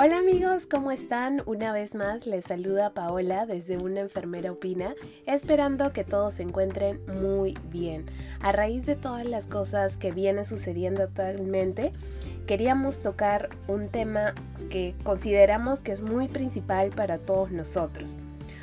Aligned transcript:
Hola 0.00 0.18
amigos, 0.18 0.66
¿cómo 0.66 0.92
están? 0.92 1.42
Una 1.44 1.72
vez 1.72 1.96
más 1.96 2.24
les 2.24 2.44
saluda 2.44 2.94
Paola 2.94 3.46
desde 3.46 3.78
Una 3.78 3.98
Enfermera 3.98 4.52
Opina, 4.52 4.94
esperando 5.26 5.92
que 5.92 6.04
todos 6.04 6.34
se 6.34 6.44
encuentren 6.44 7.00
muy 7.20 7.58
bien. 7.68 8.06
A 8.38 8.52
raíz 8.52 8.86
de 8.86 8.94
todas 8.94 9.26
las 9.26 9.48
cosas 9.48 9.96
que 9.96 10.12
vienen 10.12 10.44
sucediendo 10.44 11.02
actualmente, 11.02 11.92
queríamos 12.46 13.02
tocar 13.02 13.48
un 13.66 13.88
tema 13.88 14.34
que 14.70 14.94
consideramos 15.02 15.82
que 15.82 15.90
es 15.90 16.00
muy 16.00 16.28
principal 16.28 16.90
para 16.90 17.18
todos 17.18 17.50
nosotros. 17.50 18.16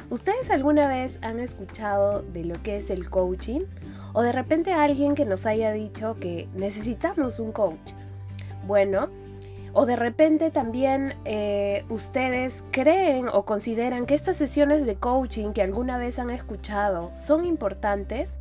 ¿Ustedes 0.10 0.50
alguna 0.52 0.88
vez 0.88 1.20
han 1.22 1.42
escuchado 1.42 2.22
de 2.22 2.46
lo 2.46 2.64
que 2.64 2.78
es 2.78 2.90
el 2.90 3.10
coaching? 3.10 3.66
¿O 4.14 4.22
de 4.22 4.32
repente 4.32 4.72
alguien 4.72 5.16
que 5.16 5.26
nos 5.26 5.46
haya 5.46 5.74
dicho 5.74 6.16
que 6.18 6.48
necesitamos 6.56 7.42
un 7.42 7.52
coach? 7.52 7.92
Bueno, 8.66 9.10
o 9.76 9.86
de 9.86 9.98
repente 9.98 10.52
también 10.52 11.16
eh, 11.26 11.84
ustedes 11.90 12.64
creen 12.72 13.28
o 13.28 13.44
consideran 13.44 14.06
que 14.06 14.16
estas 14.16 14.38
sesiones 14.38 14.86
de 14.86 14.96
coaching 14.96 15.52
que 15.52 15.62
alguna 15.62 15.98
vez 15.98 16.18
han 16.18 16.30
escuchado 16.30 17.14
son 17.14 17.44
importantes, 17.44 18.40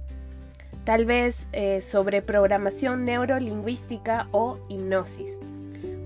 tal 0.84 1.07
vez 1.07 1.48
eh, 1.51 1.80
sobre 1.80 2.23
programación 2.23 3.05
neurolingüística 3.05 4.29
o 4.30 4.60
hipnosis. 4.69 5.41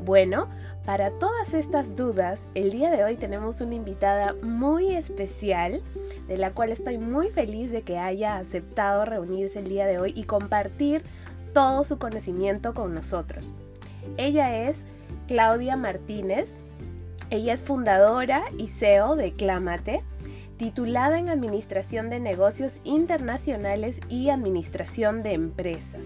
Bueno, 0.03 0.49
para 0.87 1.11
todas 1.11 1.53
estas 1.53 1.95
dudas, 1.95 2.41
el 2.55 2.71
día 2.71 2.91
de 2.91 3.05
hoy 3.05 3.17
tenemos 3.17 3.61
una 3.61 3.75
invitada 3.75 4.35
muy 4.41 4.95
especial, 4.95 5.83
de 6.27 6.39
la 6.39 6.53
cual 6.53 6.71
estoy 6.71 6.97
muy 6.97 7.29
feliz 7.29 7.71
de 7.71 7.83
que 7.83 7.99
haya 7.99 8.39
aceptado 8.39 9.05
reunirse 9.05 9.59
el 9.59 9.69
día 9.69 9.85
de 9.85 9.99
hoy 9.99 10.15
y 10.17 10.25
compartir 10.25 11.03
todo 11.53 11.85
su 11.85 11.99
conocimiento 11.99 12.73
con 12.73 12.95
nosotros. 12.95 13.53
Ella 14.17 14.57
es 14.69 14.79
Claudia 15.29 15.77
Martínez. 15.77 16.55
Ella 17.31 17.53
es 17.53 17.63
fundadora 17.63 18.45
y 18.57 18.69
CEO 18.69 19.15
de 19.15 19.35
Clámate, 19.35 20.03
titulada 20.57 21.19
en 21.19 21.29
Administración 21.29 22.09
de 22.09 22.19
Negocios 22.19 22.73
Internacionales 22.83 24.01
y 24.09 24.31
Administración 24.31 25.23
de 25.23 25.35
Empresas. 25.35 26.01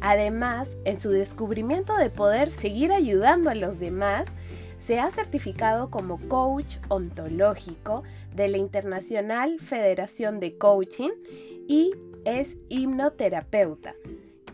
Además, 0.00 0.68
en 0.86 0.98
su 0.98 1.10
descubrimiento 1.10 1.96
de 1.96 2.08
poder 2.08 2.50
seguir 2.50 2.92
ayudando 2.92 3.50
a 3.50 3.54
los 3.54 3.78
demás, 3.78 4.26
se 4.80 4.98
ha 4.98 5.10
certificado 5.10 5.90
como 5.90 6.18
coach 6.28 6.78
ontológico 6.88 8.02
de 8.34 8.48
la 8.48 8.56
Internacional 8.56 9.60
Federación 9.60 10.40
de 10.40 10.56
Coaching 10.56 11.10
y 11.68 11.92
es 12.24 12.56
hipnoterapeuta 12.70 13.94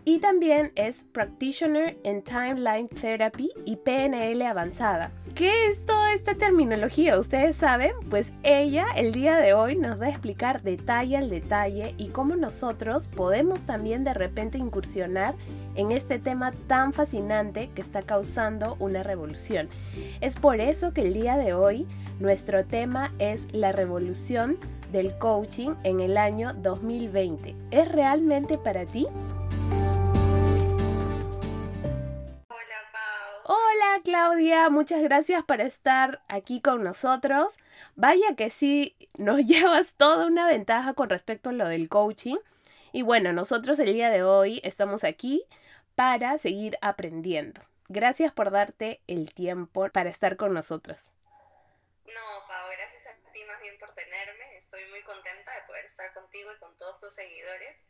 y 0.08 0.20
también 0.20 0.72
es 0.74 1.04
Practitioner 1.12 1.98
in 2.02 2.22
Timeline 2.22 2.88
Therapy 2.88 3.50
y 3.66 3.76
PNL 3.76 4.40
avanzada. 4.40 5.10
¿Qué 5.34 5.66
es 5.66 5.84
toda 5.84 6.14
esta 6.14 6.34
terminología? 6.34 7.18
¿Ustedes 7.18 7.56
saben? 7.56 7.92
Pues 8.08 8.32
ella 8.42 8.86
el 8.96 9.12
día 9.12 9.36
de 9.36 9.52
hoy 9.52 9.76
nos 9.76 10.00
va 10.00 10.06
a 10.06 10.08
explicar 10.08 10.62
detalle 10.62 11.18
al 11.18 11.28
detalle 11.28 11.94
y 11.98 12.06
cómo 12.06 12.36
nosotros 12.36 13.06
podemos 13.06 13.60
también 13.66 14.02
de 14.02 14.14
repente 14.14 14.56
incursionar 14.56 15.34
en 15.74 15.92
este 15.92 16.18
tema 16.18 16.52
tan 16.68 16.94
fascinante 16.94 17.68
que 17.74 17.82
está 17.82 18.00
causando 18.00 18.78
una 18.80 19.02
revolución. 19.02 19.68
Es 20.22 20.36
por 20.36 20.62
eso 20.62 20.94
que 20.94 21.02
el 21.02 21.12
día 21.12 21.36
de 21.36 21.52
hoy 21.52 21.86
nuestro 22.18 22.64
tema 22.64 23.12
es 23.18 23.46
la 23.52 23.72
revolución 23.72 24.56
del 24.90 25.18
coaching 25.18 25.72
en 25.84 26.00
el 26.00 26.16
año 26.16 26.54
2020. 26.54 27.54
¿Es 27.70 27.92
realmente 27.92 28.56
para 28.56 28.86
ti? 28.86 29.06
Hola 33.80 34.00
Claudia, 34.02 34.70
muchas 34.70 35.00
gracias 35.02 35.44
por 35.44 35.60
estar 35.60 36.20
aquí 36.26 36.60
con 36.60 36.82
nosotros. 36.82 37.54
Vaya 37.94 38.34
que 38.36 38.50
sí, 38.50 38.96
nos 39.19 39.36
llevas 39.47 39.94
toda 39.97 40.26
una 40.26 40.48
ventaja 40.48 40.94
con 40.94 41.08
respecto 41.08 41.50
a 41.50 41.53
lo 41.53 41.69
del 41.69 41.88
coaching. 41.88 42.38
Y 42.91 43.03
bueno, 43.03 43.32
nosotros 43.32 43.78
el 43.78 43.92
día 43.92 44.10
de 44.10 44.25
hoy 44.25 44.60
estamos 44.64 45.04
aquí 45.04 45.44
para 45.94 46.38
seguir 46.38 46.76
aprendiendo. 46.82 47.60
Gracias 47.86 48.32
por 48.32 48.50
darte 48.50 49.00
el 49.06 49.32
tiempo 49.32 49.88
para 49.91 50.10
estar 50.10 50.36
con 50.36 50.54
nosotros. 50.54 50.98
No, 52.04 52.48
Pau, 52.48 52.69
gracias 52.72 53.06
a 53.06 53.32
ti 53.32 53.44
más 53.44 53.60
bien 53.60 53.78
por 53.78 53.94
tenerme. 53.94 54.56
Estoy 54.56 54.84
muy 54.91 55.04
contenta 55.04 55.54
de 55.54 55.66
poder 55.69 55.84
estar 55.84 56.12
contigo 56.14 56.50
y 56.53 56.58
con 56.58 56.76
todos 56.78 56.98
tus 56.98 57.14
seguidores. 57.14 57.84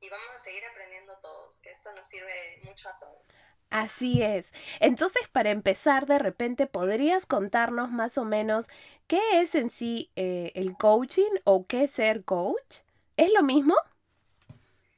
Y 0.00 0.08
vamos 0.08 0.34
a 0.34 0.38
seguir 0.40 0.64
aprendiendo 0.64 1.16
todos, 1.22 1.60
que 1.60 1.70
esto 1.70 1.92
nos 1.92 2.08
sirve 2.08 2.60
mucho 2.64 2.88
a 2.88 2.98
todos. 2.98 3.40
Así 3.70 4.22
es. 4.22 4.46
Entonces, 4.80 5.28
para 5.28 5.50
empezar, 5.50 6.06
de 6.06 6.18
repente, 6.18 6.66
¿podrías 6.66 7.26
contarnos 7.26 7.90
más 7.90 8.16
o 8.16 8.24
menos 8.24 8.66
qué 9.06 9.20
es 9.40 9.54
en 9.54 9.70
sí 9.70 10.10
eh, 10.16 10.52
el 10.54 10.76
coaching 10.76 11.30
o 11.44 11.66
qué 11.66 11.84
es 11.84 11.90
ser 11.90 12.24
coach? 12.24 12.78
¿Es 13.16 13.30
lo 13.32 13.42
mismo? 13.42 13.76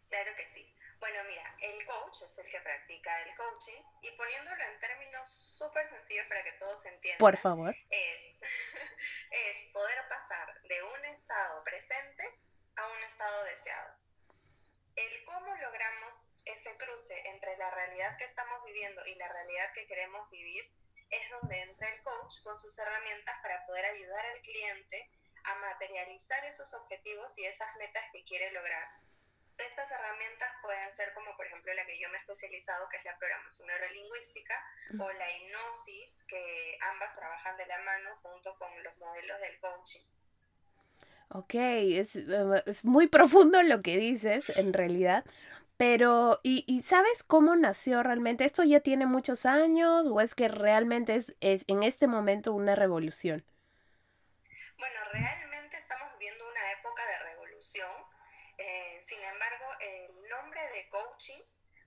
Claro 0.09 0.31
que 0.37 0.43
sí. 0.43 0.73
Bueno, 1.01 1.19
mira, 1.29 1.57
el 1.63 1.85
coach 1.85 2.23
es 2.23 2.39
el 2.39 2.49
que 2.49 2.61
practica 2.61 3.11
el 3.23 3.35
coaching 3.37 3.83
y 4.03 4.17
poniéndolo 4.17 4.63
en 4.63 4.81
términos 4.81 5.29
súper 5.29 5.89
sencillos 5.89 6.27
para 6.29 6.45
que 6.45 6.53
todos 6.53 6.87
entiendan. 6.87 7.19
Por 7.19 7.37
favor. 7.37 7.75
Es, 7.91 8.37
es 9.31 9.73
poder 9.73 9.99
pasar 10.09 10.47
de 10.63 10.83
un 10.83 11.05
estado 11.07 11.65
presente 11.65 12.23
a 12.77 12.87
un 12.87 13.03
estado 13.03 13.45
deseado 13.45 14.10
el 14.97 15.25
cómo 15.25 15.55
logramos 15.57 16.39
ese 16.45 16.77
cruce 16.77 17.15
entre 17.31 17.57
la 17.57 17.71
realidad 17.71 18.17
que 18.19 18.25
estamos 18.25 18.63
viviendo 18.65 19.05
y 19.07 19.15
la 19.17 19.29
realidad 19.29 19.73
que 19.75 19.87
queremos 19.87 20.29
vivir 20.31 20.65
es 21.11 21.31
donde 21.31 21.61
entra 21.61 21.89
el 21.89 22.03
coach 22.03 22.43
con 22.43 22.57
sus 22.57 22.79
herramientas 22.79 23.37
para 23.43 23.65
poder 23.67 23.85
ayudar 23.87 24.25
al 24.27 24.41
cliente 24.43 25.11
a 25.45 25.55
materializar 25.57 26.45
esos 26.45 26.73
objetivos 26.75 27.37
y 27.39 27.47
esas 27.47 27.75
metas 27.77 28.05
que 28.13 28.25
quiere 28.25 28.53
lograr. 28.53 28.89
Estas 29.59 29.91
herramientas 29.91 30.51
pueden 30.63 30.95
ser 30.95 31.13
como 31.13 31.37
por 31.37 31.47
ejemplo 31.47 31.75
la 31.75 31.85
que 31.85 31.99
yo 31.99 32.09
me 32.09 32.17
he 32.17 32.21
especializado, 32.21 32.89
que 32.89 32.97
es 32.97 33.05
la 33.05 33.19
programación 33.19 33.69
neurolingüística, 33.69 34.55
o 34.99 35.11
la 35.11 35.31
hipnosis, 35.31 36.25
que 36.29 36.79
ambas 36.81 37.15
trabajan 37.17 37.57
de 37.57 37.67
la 37.67 37.79
mano 37.79 38.17
junto 38.23 38.57
con 38.59 38.83
los 38.83 38.97
modelos 38.97 39.41
del 39.41 39.61
coaching. 39.61 40.01
Ok, 41.33 41.55
es, 41.55 42.17
eh, 42.17 42.63
es, 42.67 42.85
muy 42.85 43.07
profundo 43.07 43.63
lo 43.63 43.83
que 43.83 43.97
dices, 43.97 44.57
en 44.59 44.73
realidad. 44.73 45.25
Pero, 45.77 46.41
¿y, 46.43 46.65
¿y, 46.67 46.83
sabes 46.83 47.23
cómo 47.23 47.55
nació 47.55 48.03
realmente? 48.03 48.45
¿Esto 48.45 48.65
ya 48.65 48.81
tiene 48.81 49.07
muchos 49.07 49.47
años 49.47 50.07
o 50.09 50.21
es 50.21 50.35
que 50.35 50.49
realmente 50.49 51.15
es, 51.15 51.35
es 51.41 51.65
en 51.69 51.85
este 51.85 52.09
momento 52.09 52.53
una 52.53 52.75
revolución? 52.75 53.45
Bueno, 54.77 55.01
realmente 55.13 55.77
estamos 55.77 56.13
viviendo 56.19 56.49
una 56.51 56.73
época 56.73 57.03
de 57.07 57.19
revolución. 57.31 57.91
Eh, 58.59 58.99
sin 59.01 59.23
embargo, 59.23 59.67
el 59.81 60.29
nombre 60.29 60.61
de 60.75 60.89
coaching 60.91 61.43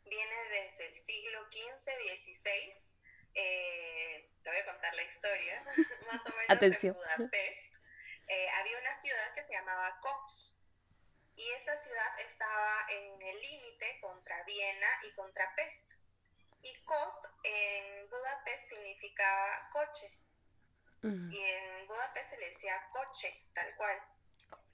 viene 0.05 0.35
desde 0.51 0.87
el 0.87 0.95
siglo 0.95 1.39
XV, 1.51 1.91
XVI. 2.15 2.93
Eh, 3.35 4.29
te 4.41 4.49
voy 4.49 4.59
a 4.59 4.65
contar 4.65 4.95
la 4.95 5.03
historia, 5.03 5.63
más 6.11 6.25
o 6.25 6.29
menos 6.29 6.49
Atención. 6.49 6.95
en 6.95 7.17
Budapest. 7.17 7.82
Eh, 8.27 8.49
había 8.49 8.79
una 8.79 8.95
ciudad 8.95 9.33
que 9.33 9.43
se 9.43 9.53
llamaba 9.53 9.99
Koks 10.01 10.67
y 11.35 11.49
esa 11.51 11.75
ciudad 11.77 12.19
estaba 12.19 12.85
en 12.89 13.21
el 13.21 13.41
límite 13.41 13.99
contra 14.01 14.43
Viena 14.43 14.87
y 15.03 15.13
contra 15.15 15.53
Pest. 15.55 15.93
Y 16.61 16.85
Kos 16.85 17.35
en 17.43 18.09
Budapest 18.09 18.69
significaba 18.69 19.69
coche. 19.71 20.07
Y 21.03 21.41
en 21.41 21.87
Budapest 21.87 22.29
se 22.29 22.37
le 22.37 22.47
decía 22.47 22.89
coche, 22.93 23.27
tal 23.53 23.75
cual. 23.75 24.01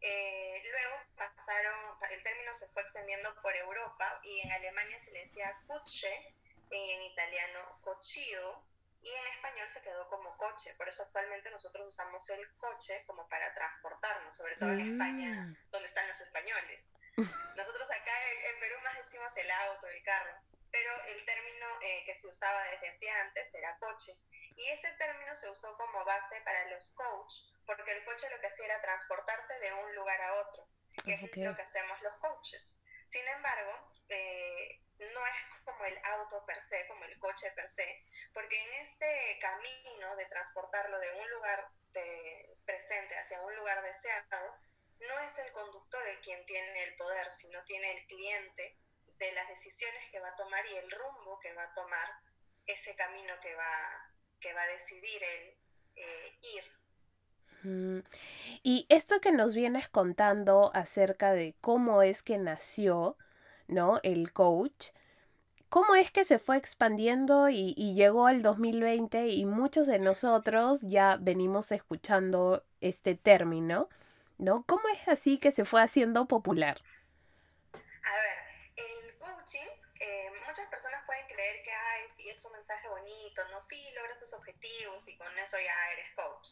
Eh, 0.02 0.62
luego 0.70 0.96
pasaron, 1.18 1.98
el 2.12 2.22
término 2.22 2.54
se 2.54 2.68
fue 2.68 2.84
extendiendo 2.84 3.34
por 3.42 3.56
Europa 3.56 4.20
y 4.24 4.42
en 4.42 4.52
Alemania 4.52 5.00
se 5.00 5.12
le 5.12 5.22
decía 5.22 5.60
Kutsche, 5.66 6.36
y 6.72 6.92
en 6.92 7.02
italiano 7.04 7.80
cochio, 7.82 8.64
y 9.10 9.16
en 9.16 9.28
español 9.34 9.68
se 9.70 9.82
quedó 9.82 10.08
como 10.10 10.36
coche. 10.38 10.74
Por 10.76 10.88
eso 10.88 11.04
actualmente 11.04 11.50
nosotros 11.50 11.88
usamos 11.88 12.30
el 12.30 12.56
coche 12.58 13.04
como 13.08 13.28
para 13.28 13.54
transportarnos, 13.54 14.36
sobre 14.36 14.56
todo 14.58 14.70
en 14.72 14.82
España, 14.82 15.46
Mm. 15.48 15.72
donde 15.72 15.88
están 15.88 16.08
los 16.08 16.20
españoles. 16.22 16.92
Nosotros 17.58 17.90
acá 17.92 18.12
en, 18.32 18.60
Perú 18.60 18.76
más 18.84 18.98
decimos 18.98 19.36
el 19.38 19.50
auto, 19.52 19.88
el 19.88 20.04
carro, 20.04 20.34
pero 20.72 20.92
el 21.06 21.26
término 21.26 21.66
eh, 21.82 22.04
que 22.06 22.14
se 22.16 22.28
usaba 22.28 22.64
desde 22.66 22.90
hacía 22.90 23.20
antes 23.22 23.54
era 23.56 23.78
coche. 23.80 24.12
Y 24.56 24.70
ese 24.70 24.92
término 24.94 25.34
se 25.36 25.50
usó 25.50 25.76
como 25.78 26.04
base 26.06 26.40
para 26.42 26.66
los 26.68 26.94
coach, 26.94 27.34
porque 27.66 27.92
el 27.92 28.06
coche 28.06 28.30
lo 28.30 28.40
que 28.40 28.48
hacía 28.48 28.66
era 28.66 28.82
transportarte 28.82 29.60
de 29.60 29.74
un 29.74 29.96
lugar 29.96 30.22
a 30.22 30.36
otro, 30.36 30.68
que 31.06 31.14
es 31.14 31.24
Ok. 31.24 31.38
lo 31.38 31.56
que 31.56 31.62
hacemos 31.64 32.02
los 32.02 32.14
coaches. 32.20 32.74
Sin 33.10 33.28
embargo, 33.28 33.92
eh, 34.10 34.82
no 35.00 35.26
es 35.26 35.64
como 35.66 35.84
el 35.86 35.98
auto 36.04 36.46
per 36.46 36.60
se, 36.62 36.88
como 36.88 37.04
el 37.06 37.18
coche 37.20 37.52
per 37.56 37.68
se, 37.68 38.06
porque 38.34 38.62
en 38.62 38.74
este 38.82 39.40
camino 39.42 40.16
de 40.16 40.26
transportarlo 40.28 41.00
de 41.00 41.12
un 41.20 41.30
lugar 41.32 41.68
de 41.92 42.58
presente 42.66 43.18
hacia 43.18 43.42
un 43.42 43.56
lugar 43.56 43.82
deseado, 43.82 44.58
no 45.00 45.20
es 45.20 45.38
el 45.40 45.52
conductor 45.54 46.06
el 46.08 46.20
quien 46.22 46.46
tiene 46.46 46.84
el 46.84 46.96
poder, 46.98 47.32
sino 47.32 47.64
tiene 47.64 47.92
el 47.92 48.06
cliente 48.08 48.78
de 49.18 49.32
las 49.34 49.48
decisiones 49.48 50.12
que 50.12 50.20
va 50.20 50.30
a 50.30 50.36
tomar 50.36 50.66
y 50.68 50.76
el 50.76 50.92
rumbo 50.92 51.40
que 51.40 51.54
va 51.54 51.64
a 51.64 51.74
tomar 51.74 52.10
ese 52.66 52.96
camino 52.96 53.40
que 53.40 53.56
va, 53.56 54.14
que 54.40 54.54
va 54.54 54.62
a 54.62 54.68
decidir 54.68 55.24
él 55.24 55.58
eh, 55.96 56.38
ir. 56.42 56.64
Y 58.64 58.86
esto 58.90 59.20
que 59.22 59.32
nos 59.32 59.54
vienes 59.54 59.90
contando 59.90 60.72
acerca 60.74 61.34
de 61.34 61.56
cómo 61.62 62.02
es 62.02 62.24
que 62.24 62.38
nació, 62.38 63.18
¿no? 63.68 64.00
El 64.04 64.32
coach, 64.32 64.88
¿cómo 65.70 65.96
es 65.96 66.12
que 66.12 66.26
se 66.26 66.40
fue 66.40 66.58
expandiendo 66.58 67.50
y, 67.50 67.74
y, 67.78 67.94
llegó 67.94 68.28
al 68.28 68.42
2020 68.42 69.28
y 69.28 69.46
muchos 69.46 69.88
de 69.88 70.00
nosotros 70.00 70.80
ya 70.82 71.18
venimos 71.20 71.72
escuchando 71.72 72.66
este 72.82 73.16
término, 73.16 73.90
¿no? 74.38 74.64
¿Cómo 74.66 74.88
es 74.90 75.08
así 75.08 75.38
que 75.38 75.52
se 75.52 75.66
fue 75.66 75.82
haciendo 75.82 76.28
popular? 76.28 76.82
A 77.74 78.14
ver, 78.16 78.38
el 78.78 79.18
coaching, 79.18 79.68
eh, 80.00 80.32
muchas 80.48 80.66
personas 80.68 81.04
pueden 81.06 81.28
creer 81.28 81.62
que, 81.64 81.72
ay, 81.72 82.04
sí, 82.16 82.30
es 82.30 82.44
un 82.46 82.54
mensaje 82.54 82.88
bonito, 82.88 83.48
¿no? 83.52 83.62
Sí, 83.62 83.84
logras 83.96 84.20
tus 84.20 84.34
objetivos 84.34 85.08
y 85.08 85.18
con 85.18 85.28
eso 85.38 85.58
ya 85.58 85.92
eres 85.94 86.16
coach. 86.16 86.48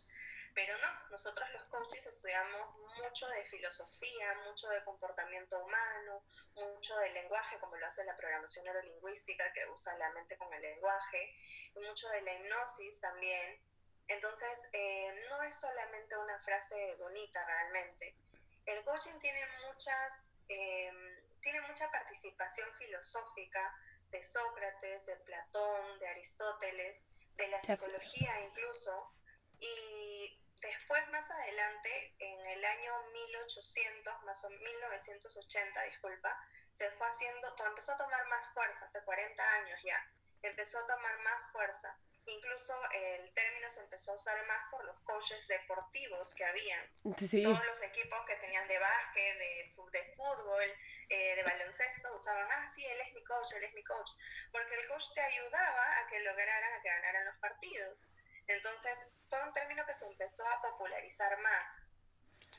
Pero 0.57 0.75
no, 0.80 1.09
nosotros 1.12 1.48
los 1.51 1.63
coaches 1.65 2.04
estudiamos 2.07 2.75
mucho 2.98 3.27
de 3.30 3.45
filosofía, 3.45 4.33
mucho 4.44 4.68
de 4.69 4.83
comportamiento 4.83 5.63
humano, 5.63 6.25
mucho 6.56 6.98
de 6.98 7.12
lenguaje, 7.12 7.59
como 7.59 7.77
lo 7.77 7.86
hace 7.86 8.04
la 8.06 8.18
programación 8.18 8.65
neurolingüística, 8.65 9.54
que 9.54 9.68
usa 9.68 9.95
la 10.00 10.09
mente 10.13 10.36
con 10.36 10.51
el 10.51 10.63
lenguaje, 10.63 11.36
y 11.75 11.80
mucho 11.81 12.09
de 12.09 12.21
la 12.21 12.33
hipnosis 12.33 13.00
también. 13.00 13.62
Entonces, 14.07 14.69
eh, 14.74 15.27
no 15.30 15.44
es 15.44 15.59
solamente 15.59 16.18
una 16.18 16.39
frase 16.39 16.95
bonita 16.95 17.45
realmente. 17.45 18.18
El 18.65 18.83
coaching 18.83 19.19
tiene 19.19 19.45
muchas, 19.68 20.33
eh, 20.50 20.92
tiene 21.39 21.62
mucha 21.68 21.88
participación 21.92 22.68
filosófica 22.74 23.77
de 24.09 24.24
Sócrates, 24.24 25.06
de 25.06 25.18
Platón, 25.18 26.00
de 26.00 26.07
Aristóteles, 26.07 27.06
de 27.36 27.48
la 27.50 27.62
psicología 27.62 28.42
incluso, 28.42 29.13
y 29.59 30.26
Después, 30.62 31.07
más 31.09 31.30
adelante, 31.30 32.15
en 32.19 32.48
el 32.48 32.65
año 32.65 33.04
1800, 33.12 34.24
más 34.24 34.44
o 34.45 34.50
1980, 34.50 35.83
disculpa, 35.83 36.38
se 36.71 36.89
fue 36.92 37.07
haciendo, 37.07 37.56
empezó 37.65 37.94
a 37.94 37.98
tomar 37.98 38.25
más 38.27 38.45
fuerza, 38.54 38.86
hace 38.86 39.04
40 39.04 39.51
años 39.54 39.80
ya, 39.83 40.12
empezó 40.42 40.80
a 40.80 40.88
tomar 40.88 41.19
más 41.19 41.51
fuerza. 41.51 41.98
Incluso 42.25 42.74
el 42.92 43.33
término 43.33 43.69
se 43.69 43.81
empezó 43.81 44.12
a 44.12 44.15
usar 44.15 44.45
más 44.48 44.62
por 44.69 44.83
los 44.83 45.00
coaches 45.04 45.48
deportivos 45.48 46.36
que 46.36 46.44
habían. 46.44 46.92
Todos 47.01 47.65
los 47.65 47.81
equipos 47.83 48.19
que 48.27 48.36
tenían 48.36 48.68
de 48.68 48.77
básquet, 48.80 49.38
de, 49.38 49.74
de 49.92 50.13
fútbol, 50.15 50.65
eh, 51.07 51.36
de 51.38 51.44
baloncesto, 51.44 52.13
usaban, 52.13 52.45
ah, 52.51 52.69
sí, 52.75 52.86
él 52.86 53.00
es 53.00 53.13
mi 53.13 53.24
coach, 53.24 53.54
él 53.56 53.63
es 53.63 53.74
mi 53.74 53.83
coach. 53.86 54.12
Porque 54.51 54.75
el 54.75 54.88
coach 54.89 55.06
te 55.13 55.21
ayudaba 55.21 56.00
a 56.00 56.07
que 56.09 56.19
lograran, 56.19 56.74
a 56.74 56.81
que 56.81 56.89
ganaran 56.89 57.25
los 57.27 57.38
partidos. 57.38 58.07
Entonces, 58.47 59.07
fue 59.29 59.44
un 59.44 59.53
término 59.53 59.85
que 59.85 59.94
se 59.94 60.07
empezó 60.07 60.47
a 60.47 60.61
popularizar 60.61 61.38
más 61.41 61.83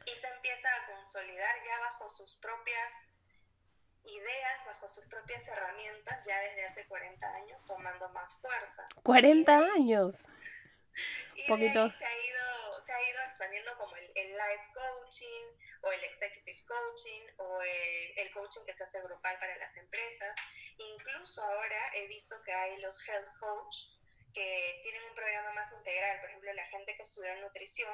y 0.05 0.11
se 0.11 0.29
empieza 0.29 0.69
a 0.77 0.87
consolidar 0.87 1.57
ya 1.65 1.81
bajo 1.81 2.09
sus 2.09 2.37
propias 2.37 3.07
ideas, 4.05 4.65
bajo 4.67 4.89
sus 4.89 5.05
propias 5.07 5.47
herramientas, 5.49 6.27
ya 6.27 6.39
desde 6.41 6.65
hace 6.67 6.87
40 6.87 7.35
años, 7.35 7.67
tomando 7.67 8.09
más 8.11 8.39
fuerza. 8.41 8.89
40 9.03 9.59
años. 9.75 10.17
Y 11.37 11.47
Poquito. 11.47 11.91
se, 11.91 12.05
ha 12.05 12.17
ido, 12.17 12.81
se 12.81 12.93
ha 12.93 13.11
ido 13.11 13.21
expandiendo 13.23 13.77
como 13.79 13.95
el, 13.97 14.11
el 14.15 14.33
life 14.33 14.73
coaching 14.75 15.45
o 15.83 15.93
el 15.93 16.05
executive 16.05 16.65
coaching 16.65 17.23
o 17.37 17.63
el, 17.63 18.19
el, 18.19 18.33
coaching 18.33 18.65
que 18.67 18.75
se 18.75 18.83
hace 18.83 19.01
grupal 19.03 19.39
para 19.39 19.57
las 19.59 19.77
empresas. 19.77 20.37
Incluso 20.77 21.43
ahora 21.43 21.91
he 21.95 22.07
visto 22.09 22.35
que 22.45 22.53
hay 22.53 22.79
los 22.79 23.07
health 23.07 23.29
coach, 23.39 23.77
que 24.35 24.81
tienen 24.83 25.03
un 25.09 25.15
programa 25.15 25.53
más 25.55 25.73
integral. 25.73 26.21
Por 26.21 26.31
ejemplo, 26.31 26.53
la 26.55 26.67
gente 26.67 26.95
que 26.97 27.03
estudia 27.03 27.35
nutrición 27.41 27.93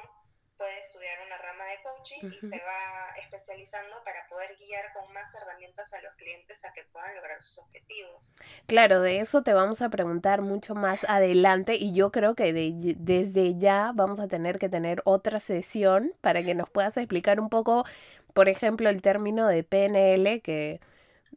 puede 0.57 0.79
estudiar 0.79 1.17
una 1.25 1.37
rama 1.37 1.65
de 1.65 1.77
coaching 1.83 2.29
y 2.31 2.39
se 2.39 2.57
va 2.59 3.13
especializando 3.21 4.01
para 4.05 4.27
poder 4.29 4.55
guiar 4.57 4.85
con 4.93 5.11
más 5.13 5.33
herramientas 5.35 5.93
a 5.93 6.01
los 6.01 6.13
clientes 6.15 6.63
a 6.63 6.73
que 6.73 6.83
puedan 6.91 7.15
lograr 7.15 7.39
sus 7.41 7.59
objetivos. 7.59 8.35
Claro, 8.65 9.01
de 9.01 9.19
eso 9.19 9.43
te 9.43 9.53
vamos 9.53 9.81
a 9.81 9.89
preguntar 9.89 10.41
mucho 10.41 10.73
más 10.73 11.03
adelante 11.09 11.75
y 11.75 11.93
yo 11.93 12.11
creo 12.11 12.35
que 12.35 12.53
desde 12.53 13.57
ya 13.57 13.91
vamos 13.93 14.19
a 14.19 14.27
tener 14.27 14.57
que 14.57 14.69
tener 14.69 15.01
otra 15.03 15.39
sesión 15.39 16.13
para 16.21 16.41
que 16.41 16.55
nos 16.55 16.69
puedas 16.69 16.95
explicar 16.97 17.39
un 17.39 17.49
poco, 17.49 17.85
por 18.33 18.47
ejemplo, 18.47 18.89
el 18.89 19.01
término 19.01 19.47
de 19.47 19.63
PNL 19.63 20.41
que 20.41 20.79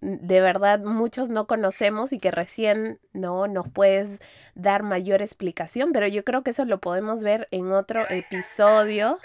de 0.00 0.40
verdad 0.40 0.80
muchos 0.80 1.28
no 1.28 1.46
conocemos 1.46 2.12
y 2.12 2.18
que 2.18 2.30
recién 2.30 3.00
no 3.12 3.46
nos 3.48 3.68
puedes 3.68 4.20
dar 4.54 4.82
mayor 4.82 5.22
explicación, 5.22 5.92
pero 5.92 6.06
yo 6.06 6.24
creo 6.24 6.42
que 6.42 6.50
eso 6.50 6.64
lo 6.64 6.78
podemos 6.78 7.22
ver 7.22 7.46
en 7.50 7.72
otro 7.72 8.08
episodio. 8.08 9.18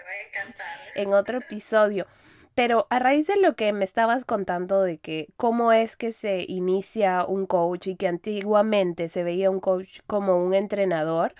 En 0.96 1.14
otro 1.14 1.40
episodio. 1.40 2.08
Pero 2.56 2.86
a 2.92 3.00
raíz 3.00 3.28
de 3.28 3.38
lo 3.38 3.56
que 3.56 3.74
me 3.74 3.84
estabas 3.84 4.26
contando 4.26 4.84
de 4.84 5.00
que 5.00 5.28
cómo 5.38 5.72
es 5.72 5.96
que 5.96 6.12
se 6.12 6.46
inicia 6.48 7.26
un 7.26 7.48
coach 7.48 7.88
y 7.88 7.96
que 7.96 8.08
antiguamente 8.08 9.10
se 9.10 9.24
veía 9.24 9.50
un 9.50 9.60
coach 9.60 10.02
como 10.06 10.38
un 10.38 10.54
entrenador, 10.54 11.34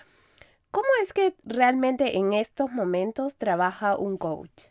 ¿cómo 0.72 0.88
es 1.02 1.12
que 1.12 1.34
realmente 1.44 2.16
en 2.16 2.32
estos 2.32 2.72
momentos 2.72 3.36
trabaja 3.36 3.96
un 3.96 4.18
coach? 4.18 4.64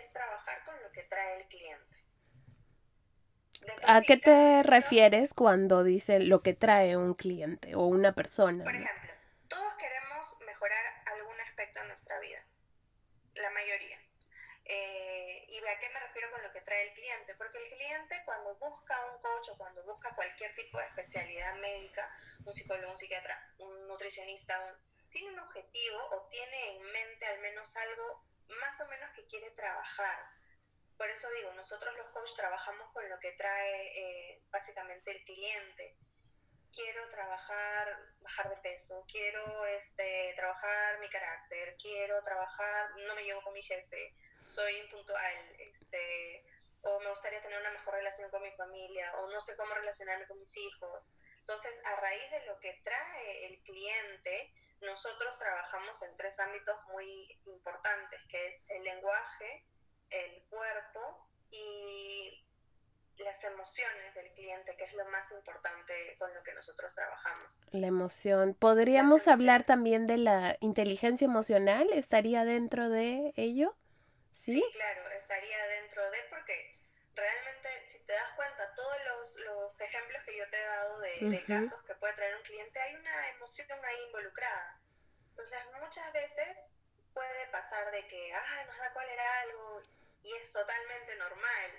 es 0.00 0.12
trabajar 0.12 0.16
con 0.16 0.16
lo 0.16 0.16
que 0.16 0.16
trae 0.16 0.26
el 0.26 0.35
cliente. 1.48 1.96
¿A 3.84 4.00
qué 4.02 4.16
te 4.16 4.62
refieres 4.62 5.34
cuando 5.34 5.82
dicen 5.82 6.28
lo 6.28 6.42
que 6.42 6.54
trae 6.54 6.96
un 6.96 7.14
cliente 7.14 7.74
o 7.74 7.86
una 7.86 8.14
persona? 8.14 8.64
Por 8.64 8.74
ejemplo, 8.74 9.12
todos 9.48 9.74
queremos 9.74 10.38
mejorar 10.46 10.84
algún 11.06 11.40
aspecto 11.40 11.80
de 11.80 11.88
nuestra 11.88 12.18
vida, 12.20 12.44
la 13.34 13.50
mayoría. 13.50 13.98
Eh, 14.68 15.46
¿Y 15.48 15.58
a 15.58 15.78
qué 15.78 15.88
me 15.90 16.00
refiero 16.00 16.30
con 16.32 16.42
lo 16.42 16.52
que 16.52 16.60
trae 16.60 16.88
el 16.88 16.94
cliente? 16.94 17.34
Porque 17.36 17.58
el 17.58 17.70
cliente 17.70 18.16
cuando 18.24 18.56
busca 18.56 19.12
un 19.12 19.20
coach 19.20 19.50
o 19.50 19.56
cuando 19.56 19.82
busca 19.84 20.14
cualquier 20.14 20.54
tipo 20.54 20.78
de 20.78 20.86
especialidad 20.86 21.54
médica, 21.56 22.10
un 22.44 22.52
psicólogo, 22.52 22.90
un 22.90 22.98
psiquiatra, 22.98 23.54
un 23.58 23.86
nutricionista, 23.86 24.76
tiene 25.10 25.32
un 25.32 25.38
objetivo 25.38 25.98
o 26.12 26.28
tiene 26.30 26.76
en 26.76 26.82
mente 26.92 27.26
al 27.26 27.40
menos 27.40 27.76
algo 27.76 28.24
más 28.60 28.80
o 28.80 28.88
menos 28.88 29.10
que 29.14 29.26
quiere 29.26 29.50
trabajar. 29.52 30.35
Por 30.96 31.10
eso 31.10 31.28
digo, 31.36 31.52
nosotros 31.52 31.94
los 31.96 32.08
coaches 32.08 32.36
trabajamos 32.36 32.90
con 32.92 33.08
lo 33.08 33.18
que 33.18 33.32
trae 33.32 33.98
eh, 33.98 34.42
básicamente 34.50 35.10
el 35.10 35.24
cliente. 35.24 35.98
Quiero 36.72 37.08
trabajar, 37.08 37.98
bajar 38.20 38.50
de 38.50 38.56
peso, 38.56 39.04
quiero 39.10 39.66
este, 39.66 40.32
trabajar 40.36 40.98
mi 41.00 41.08
carácter, 41.08 41.76
quiero 41.80 42.22
trabajar, 42.22 42.90
no 43.06 43.14
me 43.14 43.24
llevo 43.24 43.42
con 43.42 43.54
mi 43.54 43.62
jefe, 43.62 44.14
soy 44.42 44.76
impuntual, 44.76 45.56
este, 45.58 46.44
o 46.82 47.00
me 47.00 47.10
gustaría 47.10 47.42
tener 47.42 47.60
una 47.60 47.72
mejor 47.72 47.94
relación 47.94 48.30
con 48.30 48.42
mi 48.42 48.52
familia, 48.52 49.12
o 49.18 49.30
no 49.30 49.40
sé 49.40 49.56
cómo 49.56 49.74
relacionarme 49.74 50.26
con 50.26 50.38
mis 50.38 50.56
hijos. 50.56 51.18
Entonces, 51.40 51.80
a 51.86 51.96
raíz 51.96 52.30
de 52.30 52.46
lo 52.46 52.58
que 52.58 52.80
trae 52.84 53.46
el 53.46 53.62
cliente, 53.62 54.52
nosotros 54.80 55.38
trabajamos 55.38 56.02
en 56.02 56.16
tres 56.16 56.38
ámbitos 56.40 56.76
muy 56.88 57.40
importantes, 57.46 58.20
que 58.28 58.48
es 58.48 58.64
el 58.68 58.82
lenguaje, 58.84 59.64
el 60.10 60.42
cuerpo 60.48 61.28
y 61.50 62.46
las 63.18 63.44
emociones 63.44 64.14
del 64.14 64.30
cliente, 64.32 64.76
que 64.76 64.84
es 64.84 64.92
lo 64.94 65.04
más 65.06 65.30
importante 65.32 66.16
con 66.18 66.32
lo 66.34 66.42
que 66.42 66.52
nosotros 66.52 66.94
trabajamos. 66.94 67.58
La 67.72 67.86
emoción. 67.86 68.54
¿Podríamos 68.54 69.26
hablar 69.28 69.64
también 69.64 70.06
de 70.06 70.18
la 70.18 70.56
inteligencia 70.60 71.24
emocional? 71.24 71.88
¿Estaría 71.92 72.44
dentro 72.44 72.88
de 72.88 73.32
ello? 73.36 73.76
Sí, 74.34 74.64
claro, 74.74 75.10
estaría 75.10 75.66
dentro 75.80 76.08
de, 76.10 76.18
porque 76.30 76.78
realmente, 77.14 77.68
si 77.88 77.98
te 78.04 78.12
das 78.12 78.32
cuenta, 78.36 78.74
todos 78.74 78.96
los, 79.08 79.36
los 79.46 79.80
ejemplos 79.80 80.22
que 80.24 80.36
yo 80.36 80.48
te 80.50 80.56
he 80.58 80.64
dado 80.64 81.00
de, 81.00 81.30
de, 81.30 81.44
casos 81.44 81.82
que 81.84 81.94
puede 81.94 82.14
traer 82.14 82.36
un 82.36 82.42
cliente, 82.42 82.78
hay 82.78 82.94
una 82.94 83.30
emoción 83.30 83.66
ahí 83.84 83.96
involucrada. 84.06 84.80
Entonces, 85.30 85.58
muchas 85.80 86.12
veces 86.12 86.70
puede 87.16 87.46
pasar 87.48 87.90
de 87.90 88.06
que, 88.08 88.34
ah, 88.34 88.64
nos 88.66 88.76
da 88.76 88.92
cólera 88.92 89.40
algo 89.40 89.82
y 90.20 90.34
es 90.34 90.52
totalmente 90.52 91.16
normal, 91.16 91.70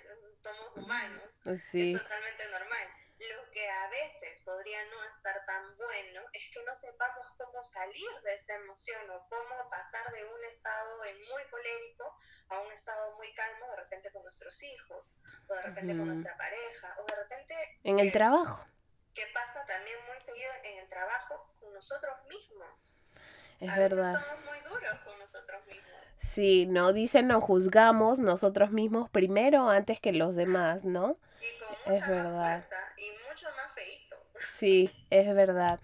somos 0.42 0.76
humanos, 0.76 1.30
es 1.46 2.02
totalmente 2.02 2.48
normal. 2.50 2.88
Lo 3.18 3.50
que 3.50 3.68
a 3.68 3.88
veces 3.88 4.42
podría 4.42 4.84
no 4.86 5.04
estar 5.04 5.44
tan 5.46 5.76
bueno 5.76 6.22
es 6.32 6.42
que 6.52 6.62
no 6.64 6.74
sepamos 6.74 7.26
cómo 7.36 7.62
salir 7.64 8.10
de 8.24 8.34
esa 8.34 8.54
emoción 8.54 9.10
o 9.10 9.28
cómo 9.28 9.70
pasar 9.70 10.10
de 10.12 10.24
un 10.24 10.44
estado 10.44 10.98
muy 10.98 11.44
colérico 11.50 12.16
a 12.48 12.60
un 12.60 12.72
estado 12.72 13.16
muy 13.16 13.32
calmo 13.34 13.70
de 13.70 13.76
repente 13.76 14.10
con 14.10 14.22
nuestros 14.22 14.60
hijos, 14.62 15.18
o 15.48 15.54
de 15.54 15.62
repente 15.62 15.96
con 15.96 16.06
nuestra 16.06 16.36
pareja, 16.36 16.96
o 16.98 17.04
de 17.04 17.16
repente... 17.16 17.54
En 17.84 18.00
el 18.00 18.10
trabajo. 18.12 18.66
Que 19.14 19.26
pasa 19.34 19.64
también 19.66 19.98
muy 20.06 20.18
seguido 20.18 20.52
en 20.64 20.78
el 20.78 20.88
trabajo 20.88 21.54
con 21.60 21.74
nosotros 21.74 22.16
mismos. 22.26 22.98
Es 23.60 23.74
verdad. 23.76 24.14
somos 24.14 24.44
muy 24.46 24.58
duros 24.68 25.00
con 25.04 25.18
nosotros 25.18 25.60
mismos. 25.66 25.84
Sí, 26.16 26.66
no 26.66 26.92
dicen 26.92 27.26
nos 27.26 27.42
juzgamos 27.42 28.18
nosotros 28.18 28.70
mismos 28.70 29.10
primero 29.10 29.68
antes 29.68 30.00
que 30.00 30.12
los 30.12 30.36
demás, 30.36 30.84
¿no? 30.84 31.16
Y 31.40 31.58
con 31.58 31.76
mucha 31.78 31.92
es 31.92 32.08
verdad. 32.08 32.52
Más 32.52 32.68
fuerza 32.68 32.76
y 32.96 33.28
mucho 33.28 33.46
más 33.56 33.74
feito. 33.74 34.16
Sí, 34.38 34.90
es 35.10 35.34
verdad. 35.34 35.80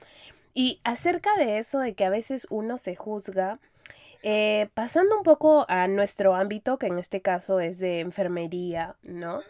Y 0.55 0.81
acerca 0.85 1.37
de 1.37 1.59
eso, 1.59 1.81
de 1.81 1.95
que 1.95 2.05
a 2.05 2.11
veces 2.11 2.47
uno 2.51 2.79
se 2.79 2.95
juzga, 2.95 3.59
eh, 4.23 4.69
pasando 4.75 5.19
un 5.19 5.25
poco 5.25 5.67
a 5.69 5.89
nuestro 5.89 6.35
ámbito, 6.35 6.79
que 6.79 6.87
en 6.87 6.99
este 6.99 7.21
caso 7.21 7.59
es 7.61 7.79
de 7.79 8.01
enfermería, 8.01 8.97
¿no? 9.03 9.43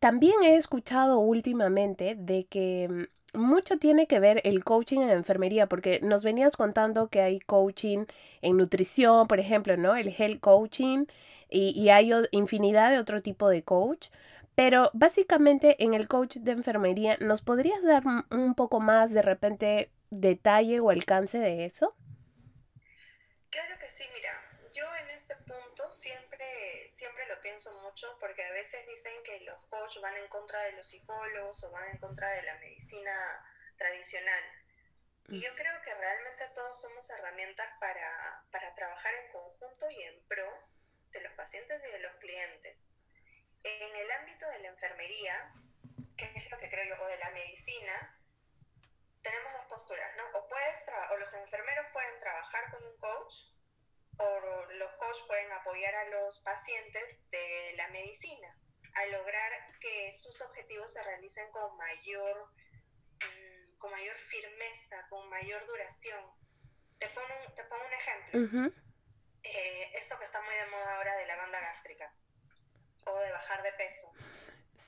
También 0.00 0.34
he 0.42 0.56
escuchado 0.56 1.20
últimamente 1.20 2.14
de 2.16 2.44
que 2.44 2.88
mm, 2.90 3.04
mucho 3.34 3.78
tiene 3.78 4.06
que 4.06 4.20
ver 4.20 4.40
el 4.44 4.64
coaching 4.64 5.00
en 5.00 5.10
enfermería, 5.10 5.68
porque 5.68 6.00
nos 6.02 6.22
venías 6.24 6.56
contando 6.56 7.08
que 7.08 7.22
hay 7.22 7.40
coaching 7.40 8.06
en 8.42 8.56
nutrición, 8.56 9.26
por 9.28 9.40
ejemplo, 9.40 9.76
¿no? 9.76 9.96
El 9.96 10.14
health 10.16 10.40
coaching 10.40 11.06
y, 11.48 11.70
y 11.80 11.90
hay 11.90 12.12
infinidad 12.30 12.90
de 12.90 12.98
otro 12.98 13.22
tipo 13.22 13.48
de 13.48 13.62
coach. 13.62 14.08
Pero 14.54 14.90
básicamente 14.92 15.82
en 15.82 15.94
el 15.94 16.08
coach 16.08 16.36
de 16.36 16.52
enfermería, 16.52 17.16
¿nos 17.20 17.40
podrías 17.42 17.82
dar 17.82 18.04
un 18.30 18.54
poco 18.54 18.80
más 18.80 19.12
de 19.12 19.22
repente 19.22 19.90
detalle 20.10 20.80
o 20.80 20.90
alcance 20.90 21.38
de 21.38 21.64
eso? 21.64 21.94
Claro 23.50 23.78
que 23.78 23.88
sí, 23.88 24.04
mira, 24.14 24.32
yo 24.72 24.84
en 25.02 25.10
este 25.10 25.36
punto 25.36 25.90
pienso 27.52 27.82
mucho 27.82 28.16
porque 28.18 28.42
a 28.42 28.52
veces 28.52 28.86
dicen 28.86 29.12
que 29.24 29.40
los 29.40 29.62
coaches 29.66 30.00
van 30.00 30.16
en 30.16 30.26
contra 30.28 30.58
de 30.62 30.72
los 30.72 30.88
psicólogos 30.88 31.62
o 31.64 31.70
van 31.70 31.86
en 31.90 31.98
contra 31.98 32.30
de 32.30 32.42
la 32.44 32.56
medicina 32.56 33.12
tradicional. 33.76 34.42
Y 35.28 35.42
yo 35.42 35.54
creo 35.54 35.82
que 35.82 35.94
realmente 35.94 36.48
todos 36.54 36.80
somos 36.80 37.10
herramientas 37.10 37.68
para, 37.78 38.42
para 38.50 38.74
trabajar 38.74 39.14
en 39.16 39.32
conjunto 39.32 39.90
y 39.90 40.02
en 40.02 40.26
pro 40.28 40.50
de 41.10 41.20
los 41.20 41.32
pacientes 41.34 41.82
y 41.86 41.92
de 41.92 41.98
los 41.98 42.16
clientes. 42.16 42.90
En 43.64 43.96
el 43.96 44.10
ámbito 44.12 44.48
de 44.48 44.58
la 44.60 44.68
enfermería, 44.68 45.52
que 46.16 46.32
es 46.34 46.50
lo 46.50 46.58
que 46.58 46.70
creo 46.70 46.96
yo, 46.96 47.02
o 47.02 47.06
de 47.06 47.18
la 47.18 47.30
medicina, 47.32 48.18
tenemos 49.20 49.52
dos 49.52 49.66
posturas, 49.66 50.16
¿no? 50.16 50.38
O, 50.38 50.48
puedes 50.48 50.86
o 51.10 51.16
los 51.18 51.34
enfermeros 51.34 51.86
pueden 51.92 52.18
trabajar 52.18 52.70
con 52.70 52.82
un 52.82 52.96
coach, 52.96 53.34
o 54.22 54.72
los 54.72 54.92
coaches 54.92 55.24
pueden 55.26 55.50
apoyar 55.52 55.94
a 55.94 56.08
los 56.08 56.40
pacientes 56.40 57.20
de 57.30 57.74
la 57.76 57.88
medicina 57.88 58.56
a 58.94 59.06
lograr 59.06 59.52
que 59.80 60.12
sus 60.12 60.40
objetivos 60.42 60.92
se 60.92 61.02
realicen 61.04 61.50
con 61.50 61.76
mayor, 61.76 62.50
mm, 63.20 63.78
con 63.78 63.90
mayor 63.90 64.16
firmeza, 64.18 65.06
con 65.08 65.28
mayor 65.28 65.66
duración. 65.66 66.20
Te 66.98 67.08
pongo 67.08 67.28
un, 67.46 67.54
te 67.54 67.64
pongo 67.64 67.84
un 67.84 67.92
ejemplo. 67.92 68.72
Eh, 69.44 69.90
esto 69.94 70.16
que 70.18 70.24
está 70.24 70.40
muy 70.42 70.54
de 70.54 70.66
moda 70.66 70.96
ahora 70.96 71.16
de 71.16 71.26
la 71.26 71.36
banda 71.36 71.58
gástrica 71.60 72.14
o 73.06 73.18
de 73.18 73.32
bajar 73.32 73.62
de 73.62 73.72
peso. 73.72 74.12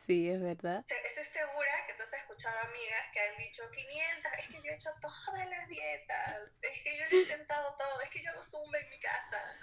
Sí, 0.06 0.28
es 0.28 0.40
verdad. 0.42 0.84
Estoy 0.87 1.25
segura 1.25 1.87
que 1.87 1.94
tú 1.94 2.02
has 2.02 2.12
escuchado 2.12 2.58
amigas 2.68 3.06
que 3.12 3.20
han 3.20 3.37
dicho 3.38 3.62
500, 3.70 4.32
es 4.32 4.46
que 4.49 4.62
yo 4.62 4.70
he 4.70 4.75
hecho 4.75 4.90
todas 5.00 5.49
las 5.49 5.68
dietas, 5.68 6.42
es 6.61 6.82
que 6.82 6.99
yo 6.99 7.04
he 7.11 7.16
intentado 7.23 7.75
todo, 7.78 8.00
es 8.02 8.11
que 8.11 8.23
yo 8.23 8.30
hago 8.30 8.44
zumba 8.44 8.78
en 8.78 8.90
mi 8.90 9.00
casa. 9.00 9.58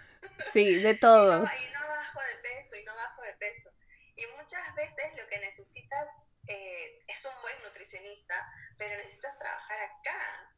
Sí, 0.51 0.81
de 0.81 0.95
todo. 0.99 1.43
y, 1.43 1.73
no, 1.73 1.87
bajo 1.87 2.21
de 2.21 2.35
peso, 2.41 2.75
y 2.75 2.83
no 2.83 2.95
bajo 2.95 3.21
de 3.21 3.33
peso. 3.33 3.71
Y 4.15 4.25
muchas 4.37 4.75
veces 4.75 5.05
lo 5.15 5.27
que 5.27 5.37
necesitas 5.39 6.07
eh, 6.47 7.03
es 7.07 7.25
un 7.25 7.41
buen 7.41 7.61
nutricionista, 7.63 8.35
pero 8.77 8.95
necesitas 8.97 9.37
trabajar 9.37 9.79
acá, 9.79 10.55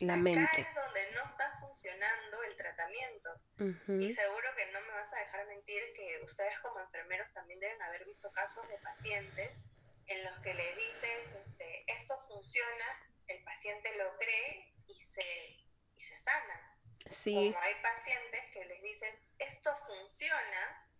la 0.00 0.16
mente. 0.16 0.42
Acá 0.42 0.60
es 0.60 0.74
donde 0.74 1.12
no 1.14 1.24
está 1.24 1.58
funcionando 1.60 2.42
el 2.44 2.56
tratamiento. 2.56 3.30
Y 4.00 4.12
seguro 4.12 4.48
que 4.56 4.72
no 4.72 4.80
me 4.80 4.92
vas 4.92 5.12
a 5.12 5.18
dejar 5.20 5.46
mentir 5.46 5.82
que 5.94 6.20
ustedes 6.24 6.58
como 6.60 6.80
enfermeros 6.80 7.32
también 7.32 7.60
deben 7.60 7.80
haber 7.82 8.04
visto 8.04 8.30
casos 8.32 8.68
de 8.68 8.78
pacientes 8.78 9.62
en 10.06 10.24
los 10.24 10.38
que 10.40 10.54
le 10.54 10.74
dices, 10.74 11.34
este, 11.36 11.84
esto 11.86 12.18
funciona, 12.26 12.84
el 13.28 13.42
paciente 13.44 13.96
lo 13.96 14.16
cree 14.18 14.74
y 14.88 15.00
se, 15.00 15.22
y 15.94 16.00
se 16.00 16.16
sana. 16.16 16.78
Sí. 17.08 17.34
Como 17.34 17.58
hay 17.60 17.74
pacientes 17.82 18.50
que 18.52 18.64
les 18.64 18.82
dices, 18.82 19.30
esto 19.38 19.70
funciona 19.86 20.90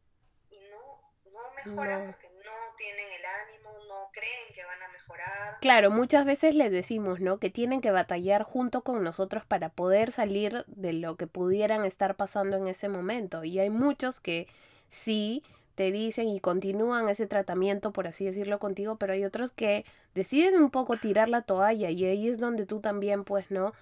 y 0.51 0.61
no 0.69 1.10
no 1.33 1.71
mejoran 1.73 2.07
porque 2.07 2.29
no 2.45 2.77
tienen 2.77 3.07
el 3.13 3.25
ánimo, 3.25 3.71
no 3.89 4.11
creen 4.13 4.55
que 4.55 4.65
van 4.65 4.83
a 4.83 4.89
mejorar. 4.93 5.59
Claro, 5.61 5.91
muchas 5.91 6.25
veces 6.25 6.55
les 6.55 6.71
decimos, 6.71 7.21
¿no? 7.21 7.39
Que 7.39 7.51
tienen 7.51 7.81
que 7.81 7.91
batallar 7.91 8.43
junto 8.43 8.83
con 8.83 9.03
nosotros 9.05 9.45
para 9.45 9.69
poder 9.69 10.13
salir 10.13 10.65
de 10.67 10.93
lo 10.93 11.17
que 11.17 11.27
pudieran 11.27 11.85
estar 11.85 12.17
pasando 12.17 12.57
en 12.57 12.69
ese 12.69 12.89
momento. 12.89 13.45
Y 13.45 13.59
hay 13.59 13.71
muchos 13.71 14.21
que 14.21 14.49
sí 14.89 15.43
te 15.75 15.91
dicen 15.93 16.29
y 16.29 16.41
continúan 16.41 17.09
ese 17.09 17.27
tratamiento, 17.27 17.93
por 17.93 18.07
así 18.07 18.25
decirlo, 18.25 18.59
contigo, 18.59 18.97
pero 18.97 19.13
hay 19.15 19.25
otros 19.25 19.51
que 19.51 19.85
deciden 20.15 20.63
un 20.63 20.71
poco 20.71 20.97
tirar 20.97 21.29
la 21.29 21.43
toalla 21.43 21.91
y 21.91 22.05
ahí 22.05 22.29
es 22.29 22.39
donde 22.39 22.67
tú 22.67 22.81
también, 22.81 23.25
pues, 23.25 23.51
¿no? 23.51 23.73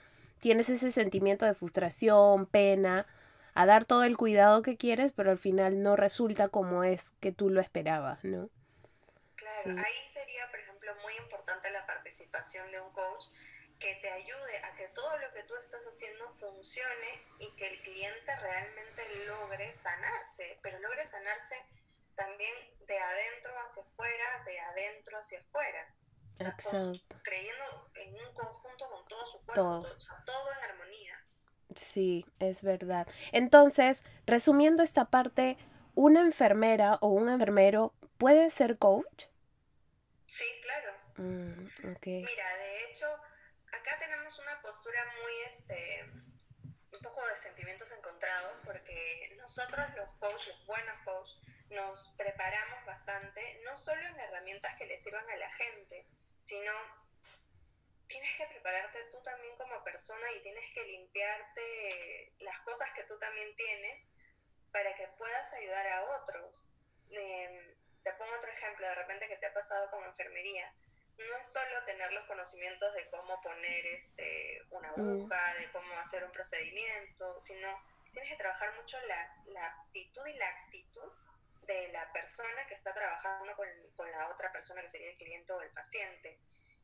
Tienes 0.40 0.69
ese 0.69 0.93
sentimiento 0.93 1.45
de 1.45 1.55
frustración, 1.55 2.47
pena, 2.47 3.07
a 3.59 3.67
dar 3.67 3.85
todo 3.85 4.05
el 4.05 4.17
cuidado 4.17 4.62
que 4.62 4.77
quieres, 4.77 5.11
pero 5.11 5.33
al 5.33 5.38
final 5.38 5.83
no 5.83 5.97
resulta 5.97 6.49
como 6.49 6.85
es 6.85 7.11
que 7.21 7.33
tú 7.33 7.50
lo 7.50 7.61
esperabas, 7.61 8.23
¿no? 8.23 8.50
Claro, 9.35 9.75
ahí 9.85 10.09
sería, 10.09 10.49
por 10.49 10.61
ejemplo, 10.61 10.95
muy 11.03 11.12
importante 11.17 11.69
la 11.73 11.85
participación 11.85 12.71
de 12.71 12.81
un 12.81 12.93
coach 12.93 13.25
que 13.81 13.97
te 13.97 14.12
ayude 14.12 14.59
a 14.62 14.77
que 14.77 14.87
todo 14.95 15.19
lo 15.19 15.33
que 15.33 15.43
tú 15.43 15.57
estás 15.57 15.85
haciendo 15.91 16.33
funcione 16.38 17.27
y 17.41 17.57
que 17.57 17.67
el 17.67 17.83
cliente 17.83 18.37
realmente 18.37 19.03
logre 19.27 19.75
sanarse, 19.75 20.61
pero 20.62 20.79
logre 20.79 21.05
sanarse 21.05 21.57
también 22.15 22.55
de 22.87 22.97
adentro 22.97 23.53
hacia 23.59 23.83
afuera, 23.83 24.45
de 24.47 24.61
adentro 24.61 25.19
hacia 25.19 25.41
afuera. 25.41 25.95
Exacto. 26.38 27.21
creyendo 27.25 27.91
en 27.97 28.15
un 28.25 28.33
conjunto 28.35 28.88
con 28.88 29.09
todo 29.09 29.27
su 29.27 29.45
cuerpo, 29.45 29.55
todo. 29.55 29.97
o 29.97 30.00
sea, 30.00 30.23
todo 30.25 30.53
en 30.53 30.71
armonía. 30.71 31.27
Sí, 31.75 32.27
es 32.39 32.63
verdad. 32.63 33.07
Entonces, 33.33 34.05
resumiendo 34.27 34.83
esta 34.83 35.07
parte, 35.07 35.57
¿una 35.95 36.21
enfermera 36.21 36.99
o 37.01 37.09
un 37.09 37.29
enfermero 37.29 37.95
puede 38.19 38.51
ser 38.51 38.79
coach? 38.79 39.27
Sí, 40.27 40.45
claro. 40.63 40.93
Mm, 41.17 41.67
Mira, 42.05 42.57
de 42.57 42.85
hecho, 42.85 43.07
acá 43.73 43.99
tenemos 43.99 44.39
una 44.39 44.61
postura 44.63 45.05
muy, 45.23 45.33
este, 45.49 46.05
un 46.93 47.01
poco 47.03 47.27
de 47.27 47.37
sentimientos 47.37 47.91
encontrados, 47.93 48.53
porque 48.65 49.35
nosotros 49.39 49.87
los 49.97 50.09
coaches, 50.19 50.49
los 50.49 50.67
buenos 50.67 50.97
coaches, 51.05 51.39
nos 51.71 52.09
preparamos 52.17 52.85
bastante, 52.87 53.61
no 53.65 53.77
solo 53.77 54.01
en 54.03 54.21
herramientas 54.21 54.75
que 54.77 54.87
le 54.87 54.97
sirvan 54.97 55.29
a 55.29 55.37
la 55.37 55.51
gente, 55.51 56.07
sino 56.43 56.73
tienes 58.09 58.37
que 58.37 58.47
prepararte 58.47 59.05
tú 59.11 59.23
también 59.23 59.57
como 59.57 59.85
persona 59.85 60.33
y 60.33 60.41
tienes 60.41 60.65
que 60.75 60.85
limpiarte 60.85 62.33
las 62.41 62.59
cosas 62.61 62.91
que 62.95 63.05
tú 63.05 63.19
también 63.19 63.55
tienes 63.55 64.07
para 64.73 64.95
que 64.97 65.07
puedas 65.19 65.53
ayudar 65.55 65.87
a 65.87 66.05
otros. 66.17 66.71
Em, 67.11 67.75
te 68.03 68.12
pongo 68.15 68.35
otro 68.37 68.50
ejemplo, 68.50 68.87
de 68.87 68.95
repente 68.95 69.29
que 69.29 69.37
te 69.37 69.47
ha 69.47 69.53
pasado 69.53 69.91
con 69.91 70.05
enfermería. 70.05 70.73
No 71.19 71.37
es 71.37 71.53
solo 71.53 71.85
tener 71.85 72.12
los 72.12 72.27
conocimientos 72.27 72.95
de 72.95 73.09
cómo 73.11 73.41
poner 73.41 73.87
este, 73.87 74.62
una 74.71 74.91
aguja, 74.91 75.55
de 75.59 75.71
cómo 75.73 75.93
hacer 75.99 76.25
un 76.25 76.33
procedimiento, 76.33 77.41
sino 77.41 77.69
tienes 78.12 78.31
que 78.31 78.37
trabajar 78.37 78.75
mucho 78.77 78.99
la, 79.03 79.43
la 79.47 79.67
actitud 79.67 80.27
y 80.27 80.35
la 80.35 80.49
actitud 80.49 81.12
de 81.62 81.88
la 81.88 82.11
persona 82.12 82.67
que 82.67 82.75
está 82.75 82.95
trabajando 82.95 83.55
con, 83.57 83.69
con 83.97 84.11
la 84.11 84.29
otra 84.31 84.50
persona 84.53 84.81
que 84.81 84.88
sería 84.88 85.11
el 85.11 85.19
cliente 85.19 85.53
o 85.53 85.61
el 85.61 85.71
paciente. 85.71 86.38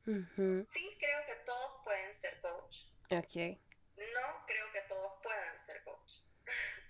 Sí 0.05 0.99
creo 0.99 1.19
que 1.27 1.35
todos 1.47 1.83
pueden 1.83 2.15
ser 2.15 2.41
coach. 2.41 2.85
Ok. 3.11 3.59
No 3.97 4.47
creo 4.47 4.67
que 4.73 4.81
todos 4.89 5.13
puedan 5.23 5.59
ser 5.59 5.83
coach. 5.85 6.15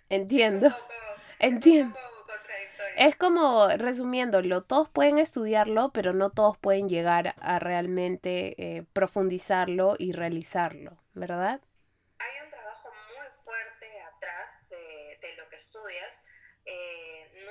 Entiendo. 0.08 0.66
Es 0.66 0.74
Entiendo. 1.38 1.96
Es, 1.96 2.04
un 2.04 2.10
poco 2.10 2.26
contradictorio. 2.26 2.94
es 2.96 3.16
como 3.16 3.68
resumiéndolo, 3.68 4.64
todos 4.64 4.88
pueden 4.88 5.18
estudiarlo, 5.18 5.92
pero 5.92 6.12
no 6.12 6.30
todos 6.30 6.58
pueden 6.58 6.88
llegar 6.88 7.34
a 7.40 7.58
realmente 7.58 8.54
eh, 8.58 8.84
profundizarlo 8.92 9.94
y 9.98 10.12
realizarlo, 10.12 10.98
¿verdad? 11.12 11.60
Hay 12.18 12.44
un 12.44 12.50
trabajo 12.50 12.88
muy 13.08 13.42
fuerte 13.42 14.00
atrás 14.02 14.68
de, 14.70 15.18
de 15.20 15.36
lo 15.36 15.48
que 15.48 15.56
estudias 15.56 16.22
eh, 16.64 17.03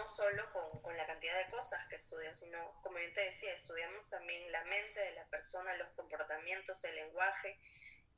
no 0.04 0.10
solo 0.10 0.52
con, 0.52 0.82
con, 0.82 0.98
la 0.98 1.08
cantidad 1.08 1.38
de 1.38 1.50
cosas 1.50 1.80
que 1.88 1.96
estudian, 1.96 2.36
sino, 2.36 2.60
como 2.82 3.00
yo 3.00 3.14
te 3.14 3.22
decía, 3.22 3.54
estudiamos 3.54 4.10
también 4.10 4.52
la 4.52 4.64
mente 4.66 5.00
de 5.00 5.14
la 5.14 5.26
persona, 5.30 5.74
los 5.76 5.90
comportamientos, 5.94 6.84
el 6.84 6.96
lenguaje. 6.96 7.58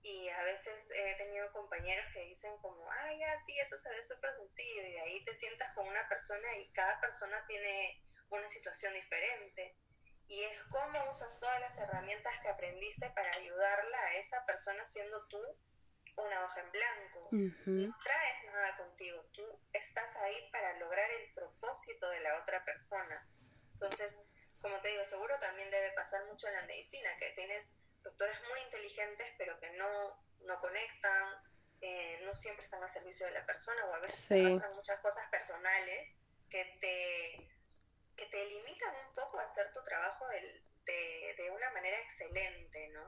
Y 0.01 0.29
a 0.29 0.43
veces 0.43 0.91
he 0.95 1.15
tenido 1.15 1.51
compañeros 1.51 2.05
que 2.13 2.21
dicen 2.21 2.57
como, 2.57 2.89
ah, 2.91 3.13
ya, 3.19 3.37
sí, 3.37 3.57
eso 3.59 3.77
se 3.77 3.91
ve 3.91 4.01
súper 4.01 4.31
sencillo. 4.31 4.81
Y 4.81 4.91
de 4.93 5.01
ahí 5.01 5.25
te 5.25 5.35
sientas 5.35 5.71
con 5.75 5.87
una 5.87 6.07
persona 6.09 6.55
y 6.57 6.71
cada 6.73 6.99
persona 7.01 7.45
tiene 7.47 8.03
una 8.29 8.49
situación 8.49 8.93
diferente. 8.93 9.77
Y 10.27 10.41
es 10.43 10.63
cómo 10.71 11.11
usas 11.11 11.39
todas 11.39 11.59
las 11.59 11.77
herramientas 11.77 12.33
que 12.41 12.49
aprendiste 12.49 13.09
para 13.11 13.29
ayudarla 13.31 13.99
a 13.99 14.15
esa 14.15 14.43
persona 14.45 14.83
siendo 14.85 15.27
tú 15.27 15.39
una 16.17 16.45
hoja 16.45 16.61
en 16.61 16.71
blanco, 16.71 17.29
no 17.31 17.97
traes 18.03 18.45
nada 18.45 18.77
contigo, 18.77 19.21
tú 19.33 19.43
estás 19.73 20.15
ahí 20.17 20.49
para 20.51 20.77
lograr 20.79 21.09
el 21.11 21.33
propósito 21.33 22.09
de 22.09 22.21
la 22.21 22.41
otra 22.41 22.63
persona. 22.63 23.27
Entonces, 23.73 24.21
como 24.61 24.79
te 24.81 24.89
digo, 24.89 25.03
seguro 25.05 25.37
también 25.39 25.69
debe 25.69 25.91
pasar 25.91 26.25
mucho 26.25 26.47
en 26.47 26.53
la 26.53 26.61
medicina, 26.63 27.09
que 27.19 27.31
tienes 27.31 27.77
doctores 28.01 28.37
muy 28.49 28.59
inteligentes, 28.61 29.27
pero 29.37 29.59
que 29.59 29.71
no, 29.71 30.25
no 30.45 30.59
conectan, 30.61 31.43
eh, 31.81 32.21
no 32.23 32.33
siempre 32.33 32.63
están 32.63 32.81
al 32.81 32.89
servicio 32.89 33.27
de 33.27 33.33
la 33.33 33.45
persona, 33.45 33.85
o 33.85 33.93
a 33.93 33.99
veces 33.99 34.19
se 34.19 34.43
pasan 34.43 34.75
muchas 34.75 34.99
cosas 35.01 35.27
personales 35.29 36.15
que 36.49 36.63
te, 36.79 37.49
que 38.15 38.25
te 38.27 38.45
limitan 38.45 38.95
un 39.07 39.15
poco 39.15 39.39
a 39.39 39.43
hacer 39.43 39.71
tu 39.73 39.83
trabajo 39.83 40.27
del, 40.29 40.64
de, 40.85 41.51
una 41.51 41.71
manera 41.73 41.97
excelente, 42.03 42.89
¿no? 42.93 43.01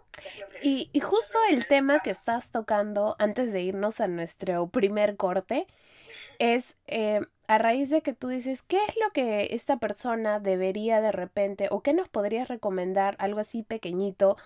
y, 0.62 0.90
y 0.94 1.00
justo 1.00 1.38
el 1.52 1.68
tema 1.68 2.02
que 2.02 2.12
estás 2.12 2.50
tocando 2.52 3.16
antes 3.20 3.52
de 3.52 3.62
irnos 3.62 4.00
a 4.00 4.08
nuestro 4.08 4.68
primer 4.68 5.16
corte 5.16 5.68
es 6.40 6.76
eh, 6.88 7.22
a 7.48 7.58
raíz 7.58 7.90
de 7.90 8.02
que 8.02 8.14
tú 8.14 8.28
dices, 8.28 8.62
¿qué 8.62 8.78
es 8.78 8.96
lo 8.98 9.12
que 9.14 9.50
esta 9.52 9.78
persona 9.78 10.40
debería 10.40 11.02
de 11.02 11.12
repente 11.12 11.68
o 11.72 11.82
qué 11.82 11.94
nos 11.94 12.10
podrías 12.10 12.48
recomendar, 12.48 13.16
algo 13.20 13.40
así 13.40 13.64
pequeñito, 13.64 14.38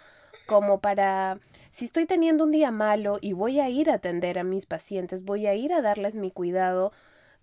como 0.45 0.79
para, 0.79 1.39
si 1.71 1.85
estoy 1.85 2.05
teniendo 2.05 2.43
un 2.43 2.51
día 2.51 2.71
malo 2.71 3.17
y 3.21 3.33
voy 3.33 3.59
a 3.59 3.69
ir 3.69 3.89
a 3.89 3.95
atender 3.95 4.37
a 4.37 4.43
mis 4.43 4.65
pacientes, 4.65 5.23
voy 5.23 5.47
a 5.47 5.55
ir 5.55 5.73
a 5.73 5.81
darles 5.81 6.13
mi 6.13 6.31
cuidado, 6.31 6.91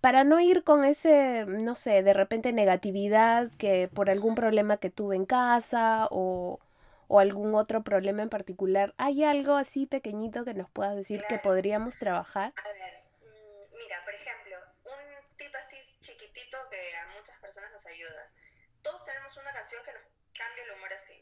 para 0.01 0.23
no 0.23 0.39
ir 0.39 0.63
con 0.63 0.85
ese, 0.85 1.45
no 1.45 1.75
sé, 1.75 2.03
de 2.03 2.13
repente 2.13 2.53
negatividad 2.53 3.49
que 3.57 3.89
por 3.93 4.09
algún 4.09 4.35
problema 4.35 4.77
que 4.77 4.89
tuve 4.89 5.15
en 5.15 5.25
casa 5.25 6.07
o, 6.11 6.59
o 7.07 7.19
algún 7.19 7.55
otro 7.55 7.83
problema 7.83 8.23
en 8.23 8.29
particular, 8.29 8.93
¿hay 8.97 9.23
algo 9.23 9.55
así 9.55 9.85
pequeñito 9.85 10.45
que 10.45 10.53
nos 10.53 10.69
puedas 10.69 10.95
decir 10.95 11.23
que 11.27 11.37
podríamos 11.39 11.97
trabajar? 11.97 12.53
A 12.55 12.69
ver, 12.69 13.03
mm, 13.21 13.77
mira, 13.77 13.97
por 14.05 14.13
ejemplo, 14.13 14.55
un 14.85 15.35
tip 15.35 15.53
así 15.55 15.77
chiquitito 16.01 16.57
que 16.71 16.77
a 16.97 17.17
muchas 17.17 17.37
personas 17.39 17.71
nos 17.71 17.85
ayuda. 17.87 18.31
Todos 18.81 19.05
tenemos 19.05 19.35
una 19.37 19.51
canción 19.51 19.83
que 19.83 19.91
nos 19.91 20.01
cambia 20.33 20.63
el 20.63 20.77
humor 20.77 20.93
así. 20.93 21.21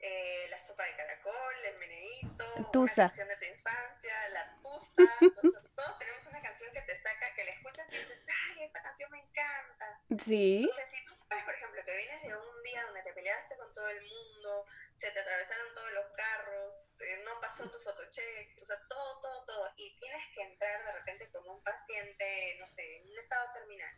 Eh, 0.00 0.46
la 0.48 0.60
sopa 0.60 0.84
de 0.84 0.94
caracol, 0.94 1.54
el 1.64 1.78
meneíto, 1.78 2.44
una 2.56 2.94
canción 2.94 3.26
de 3.26 3.36
tu 3.36 3.44
infancia, 3.46 4.28
la 4.28 4.58
pusa. 4.62 5.02
todos, 5.76 5.98
tenemos 5.98 6.26
una 6.26 6.40
canción 6.40 6.72
que 6.72 6.82
te 6.82 6.96
saca, 6.96 7.34
que 7.34 7.44
la 7.44 7.50
escuchas 7.50 7.92
y 7.92 7.98
dices, 7.98 8.26
ay, 8.28 8.64
esta 8.64 8.80
canción 8.82 9.10
me 9.10 9.18
encanta. 9.18 10.00
Sí. 10.24 10.66
O 10.70 10.72
sea, 10.72 10.86
si 10.86 11.04
tú 11.04 11.14
sabes, 11.14 11.44
por 11.44 11.54
ejemplo, 11.54 11.84
que 11.84 11.96
vienes 11.96 12.22
de 12.22 12.36
un 12.36 12.62
día 12.62 12.84
donde 12.84 13.02
te 13.02 13.12
peleaste 13.12 13.56
con 13.56 13.74
todo 13.74 13.88
el 13.88 14.00
mundo, 14.00 14.66
se 14.98 15.10
te 15.10 15.20
atravesaron 15.20 15.74
todos 15.74 15.92
los 15.92 16.06
carros, 16.16 16.86
no 17.24 17.40
pasó 17.40 17.68
tu 17.70 17.78
fotocheck, 17.80 18.62
o 18.62 18.66
sea, 18.66 18.76
todo, 18.88 19.20
todo, 19.20 19.44
todo, 19.46 19.72
y 19.76 19.98
tienes 19.98 20.22
que 20.34 20.42
entrar 20.42 20.84
de 20.84 20.92
repente 20.92 21.30
como 21.32 21.54
un 21.54 21.62
paciente, 21.62 22.56
no 22.60 22.66
sé, 22.66 22.98
en 22.98 23.08
un 23.08 23.18
estado 23.18 23.52
terminal. 23.52 23.90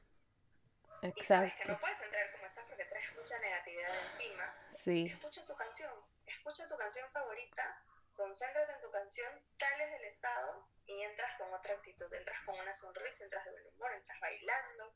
Exacto. 1.02 1.20
Y 1.20 1.24
sabes 1.24 1.54
que 1.54 1.68
no 1.68 1.80
puedes 1.80 2.02
entrar 2.02 2.30
como 2.32 2.46
estás 2.46 2.64
porque 2.66 2.84
traes 2.84 3.14
mucha 3.16 3.38
negatividad 3.38 3.90
encima 4.04 4.54
Escucha 4.86 5.46
tu 5.46 5.54
canción, 5.54 5.92
escucha 6.26 6.66
tu 6.66 6.76
canción 6.76 7.06
favorita, 7.12 7.82
concéntrate 8.14 8.72
en 8.72 8.80
tu 8.80 8.90
canción, 8.90 9.28
sales 9.38 9.90
del 9.90 10.04
estado 10.04 10.66
y 10.86 11.02
entras 11.02 11.36
con 11.38 11.52
otra 11.52 11.74
actitud, 11.74 12.12
entras 12.14 12.38
con 12.46 12.58
una 12.58 12.72
sonrisa, 12.72 13.24
entras 13.24 13.44
de 13.44 13.50
buen 13.52 13.66
humor, 13.74 13.92
entras 13.92 14.18
bailando, 14.20 14.94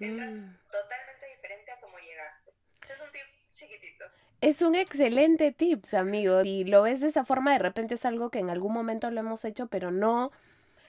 entras 0.00 0.30
mm. 0.30 0.70
totalmente 0.70 1.26
diferente 1.26 1.70
a 1.70 1.80
como 1.80 1.98
llegaste. 1.98 2.54
Ese 2.82 2.94
es 2.94 3.00
un 3.02 3.12
tip 3.12 3.22
chiquitito. 3.50 4.06
Es 4.40 4.62
un 4.62 4.74
excelente 4.74 5.52
tip, 5.52 5.84
amigo. 5.92 6.40
Y 6.42 6.64
lo 6.64 6.82
ves 6.82 7.00
de 7.02 7.08
esa 7.08 7.26
forma, 7.26 7.52
de 7.52 7.58
repente 7.58 7.96
es 7.96 8.06
algo 8.06 8.30
que 8.30 8.38
en 8.38 8.48
algún 8.48 8.72
momento 8.72 9.10
lo 9.10 9.20
hemos 9.20 9.44
hecho, 9.44 9.66
pero 9.66 9.90
no 9.90 10.32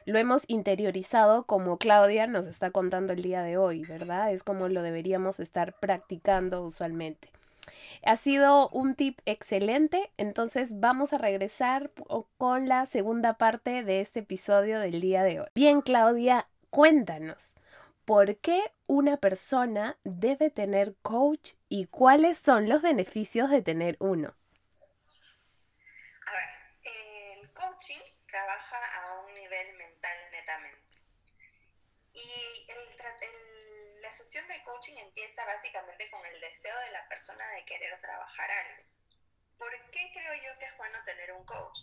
lo 0.05 0.17
hemos 0.17 0.43
interiorizado 0.47 1.43
como 1.43 1.77
Claudia 1.77 2.27
nos 2.27 2.47
está 2.47 2.71
contando 2.71 3.13
el 3.13 3.21
día 3.21 3.43
de 3.43 3.57
hoy, 3.57 3.85
¿verdad? 3.85 4.31
Es 4.31 4.43
como 4.43 4.67
lo 4.67 4.81
deberíamos 4.81 5.39
estar 5.39 5.73
practicando 5.79 6.63
usualmente. 6.63 7.29
Ha 8.03 8.17
sido 8.17 8.69
un 8.69 8.95
tip 8.95 9.19
excelente, 9.25 10.11
entonces 10.17 10.69
vamos 10.79 11.13
a 11.13 11.17
regresar 11.17 11.91
con 12.37 12.67
la 12.67 12.85
segunda 12.85 13.33
parte 13.33 13.83
de 13.83 14.01
este 14.01 14.21
episodio 14.21 14.79
del 14.79 15.01
día 15.01 15.23
de 15.23 15.41
hoy. 15.41 15.47
Bien, 15.53 15.81
Claudia, 15.81 16.47
cuéntanos, 16.69 17.53
¿por 18.05 18.37
qué 18.37 18.71
una 18.87 19.17
persona 19.17 19.97
debe 20.03 20.49
tener 20.49 20.95
coach 21.01 21.53
y 21.69 21.85
cuáles 21.85 22.37
son 22.37 22.67
los 22.67 22.81
beneficios 22.81 23.49
de 23.49 23.61
tener 23.61 23.97
uno? 23.99 24.33
A 26.25 26.31
ver, 26.33 27.41
el 27.41 27.53
coaching 27.53 28.01
trabaja 28.27 28.77
a 28.77 29.21
un 29.21 29.33
nivel 29.35 29.77
mental 29.77 30.17
netamente. 30.31 30.81
Y 32.13 32.71
el, 32.71 32.77
el 32.79 33.51
la 34.01 34.09
sesión 34.09 34.47
de 34.47 34.61
coaching 34.63 34.95
empieza 35.41 35.45
básicamente 35.45 36.09
con 36.09 36.25
el 36.25 36.39
deseo 36.39 36.77
de 36.79 36.91
la 36.91 37.07
persona 37.07 37.47
de 37.51 37.65
querer 37.65 37.99
trabajar 38.01 38.51
algo. 38.51 38.83
¿Por 39.57 39.91
qué 39.91 40.11
creo 40.13 40.33
yo 40.35 40.59
que 40.59 40.65
es 40.65 40.77
bueno 40.77 40.97
tener 41.05 41.31
un 41.33 41.45
coach? 41.45 41.79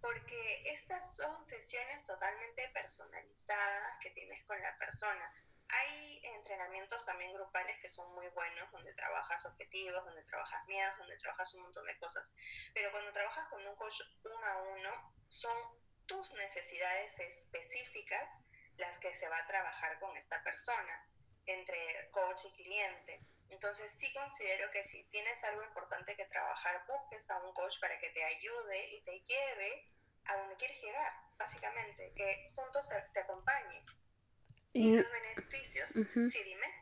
Porque 0.00 0.62
estas 0.72 1.16
son 1.16 1.42
sesiones 1.42 2.04
totalmente 2.04 2.68
personalizadas 2.70 3.98
que 4.00 4.10
tienes 4.10 4.42
con 4.44 4.60
la 4.60 4.76
persona. 4.78 5.32
Hay 5.68 6.20
entrenamientos 6.24 7.06
también 7.06 7.32
grupales 7.32 7.78
que 7.80 7.88
son 7.88 8.12
muy 8.14 8.28
buenos, 8.28 8.70
donde 8.72 8.92
trabajas 8.94 9.46
objetivos, 9.46 10.04
donde 10.04 10.24
trabajas 10.24 10.66
miedos, 10.66 10.98
donde 10.98 11.16
trabajas 11.18 11.54
un 11.54 11.62
montón 11.62 11.86
de 11.86 11.96
cosas. 11.98 12.34
Pero 12.74 12.90
cuando 12.90 13.12
trabajas 13.12 13.48
con 13.48 13.64
un 13.66 13.76
coach 13.76 14.00
uno 14.24 14.46
a 14.46 14.62
uno, 14.62 15.14
son 15.28 15.56
tus 16.06 16.34
necesidades 16.34 17.18
específicas 17.20 18.28
las 18.76 18.98
que 18.98 19.14
se 19.14 19.28
va 19.28 19.38
a 19.38 19.46
trabajar 19.46 19.98
con 20.00 20.16
esta 20.16 20.42
persona 20.42 21.11
entre 21.46 22.10
coach 22.10 22.44
y 22.46 22.62
cliente. 22.62 23.20
Entonces 23.50 23.90
sí 23.92 24.12
considero 24.14 24.70
que 24.70 24.82
si 24.82 25.04
tienes 25.04 25.42
algo 25.44 25.62
importante 25.62 26.16
que 26.16 26.24
trabajar, 26.26 26.84
busques 26.86 27.30
a 27.30 27.38
un 27.42 27.52
coach 27.52 27.78
para 27.80 27.98
que 27.98 28.10
te 28.10 28.24
ayude 28.24 28.94
y 28.94 29.04
te 29.04 29.20
lleve 29.20 29.88
a 30.24 30.36
donde 30.36 30.56
quieres 30.56 30.80
llegar, 30.82 31.12
básicamente, 31.36 32.12
que 32.16 32.48
juntos 32.54 32.88
te 33.12 33.20
acompañe. 33.20 33.84
Y, 34.72 34.96
los 34.96 35.10
beneficios, 35.10 35.90
sí, 35.90 36.42
dime 36.44 36.81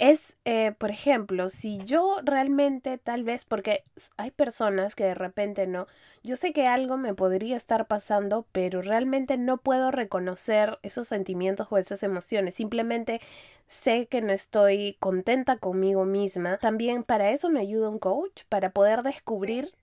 es, 0.00 0.32
eh, 0.46 0.72
por 0.78 0.90
ejemplo, 0.90 1.50
si 1.50 1.78
yo 1.84 2.20
realmente 2.24 2.96
tal 2.96 3.22
vez, 3.22 3.44
porque 3.44 3.84
hay 4.16 4.30
personas 4.30 4.94
que 4.94 5.04
de 5.04 5.14
repente 5.14 5.66
no, 5.66 5.86
yo 6.22 6.36
sé 6.36 6.54
que 6.54 6.66
algo 6.66 6.96
me 6.96 7.14
podría 7.14 7.54
estar 7.54 7.86
pasando, 7.86 8.46
pero 8.50 8.80
realmente 8.80 9.36
no 9.36 9.58
puedo 9.58 9.90
reconocer 9.90 10.78
esos 10.82 11.06
sentimientos 11.06 11.66
o 11.70 11.76
esas 11.76 12.02
emociones, 12.02 12.54
simplemente 12.54 13.20
sé 13.66 14.06
que 14.06 14.22
no 14.22 14.32
estoy 14.32 14.96
contenta 15.00 15.58
conmigo 15.58 16.06
misma. 16.06 16.56
También 16.56 17.04
para 17.04 17.30
eso 17.30 17.50
me 17.50 17.60
ayuda 17.60 17.90
un 17.90 17.98
coach, 17.98 18.44
para 18.48 18.70
poder 18.70 19.02
descubrir 19.02 19.74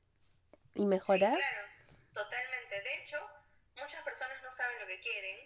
y 0.74 0.88
mejorar. 0.88 1.36
Sí, 1.36 1.44
claro, 1.44 1.68
totalmente. 2.12 2.82
De 2.82 3.04
hecho, 3.04 3.18
muchas 3.80 4.02
personas 4.02 4.38
no 4.44 4.50
saben 4.50 4.80
lo 4.80 4.88
que 4.88 5.00
quieren 5.00 5.38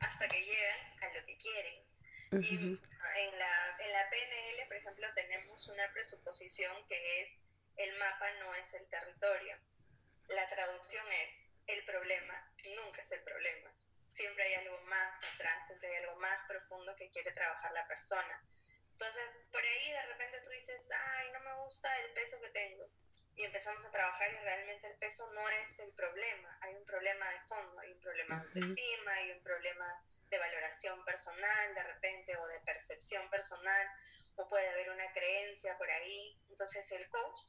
hasta 0.00 0.26
que 0.28 0.38
llegan 0.38 0.78
a 1.02 1.14
lo 1.14 1.26
que 1.26 1.36
quieren 1.36 2.78
en 3.16 3.38
la, 3.38 3.76
en 3.80 3.92
la 3.92 4.10
PNL, 4.10 4.66
por 4.66 4.76
ejemplo, 4.76 5.06
tenemos 5.14 5.68
una 5.68 5.92
presuposición 5.92 6.86
que 6.88 7.22
es 7.22 7.38
el 7.76 7.96
mapa 7.98 8.30
no 8.40 8.54
es 8.54 8.74
el 8.74 8.88
territorio. 8.88 9.56
La 10.28 10.48
traducción 10.50 11.06
es 11.24 11.44
el 11.66 11.84
problema 11.84 12.48
nunca 12.76 13.00
es 13.00 13.12
el 13.12 13.22
problema. 13.22 13.72
Siempre 14.08 14.44
hay 14.44 14.54
algo 14.54 14.80
más 14.82 15.22
atrás, 15.34 15.66
siempre 15.66 15.88
hay 15.88 16.04
algo 16.04 16.16
más 16.16 16.38
profundo 16.48 16.94
que 16.96 17.10
quiere 17.10 17.30
trabajar 17.32 17.72
la 17.72 17.86
persona. 17.86 18.42
Entonces, 18.90 19.30
por 19.52 19.62
ahí 19.62 19.92
de 19.92 20.06
repente 20.06 20.40
tú 20.42 20.50
dices, 20.50 20.88
ay, 20.90 21.30
no 21.32 21.40
me 21.40 21.54
gusta 21.64 21.88
el 22.00 22.12
peso 22.14 22.40
que 22.40 22.48
tengo. 22.50 22.90
Y 23.36 23.44
empezamos 23.44 23.84
a 23.84 23.90
trabajar 23.90 24.32
y 24.32 24.38
realmente 24.38 24.88
el 24.88 24.98
peso 24.98 25.30
no 25.32 25.48
es 25.48 25.78
el 25.78 25.92
problema. 25.92 26.58
Hay 26.62 26.74
un 26.74 26.84
problema 26.84 27.28
de 27.30 27.40
fondo, 27.42 27.78
hay 27.78 27.92
un 27.92 28.00
problema 28.00 28.36
de 28.36 28.42
autoestima, 28.42 29.12
hay 29.12 29.30
un 29.30 29.42
problema 29.42 30.04
de 30.30 30.38
valoración 30.38 31.04
personal 31.04 31.74
de 31.74 31.82
repente 31.82 32.36
o 32.36 32.46
de 32.46 32.60
percepción 32.60 33.28
personal 33.30 33.88
o 34.36 34.46
puede 34.46 34.68
haber 34.68 34.90
una 34.90 35.12
creencia 35.12 35.76
por 35.78 35.90
ahí. 35.90 36.40
Entonces 36.48 36.90
el 36.92 37.08
coach 37.08 37.40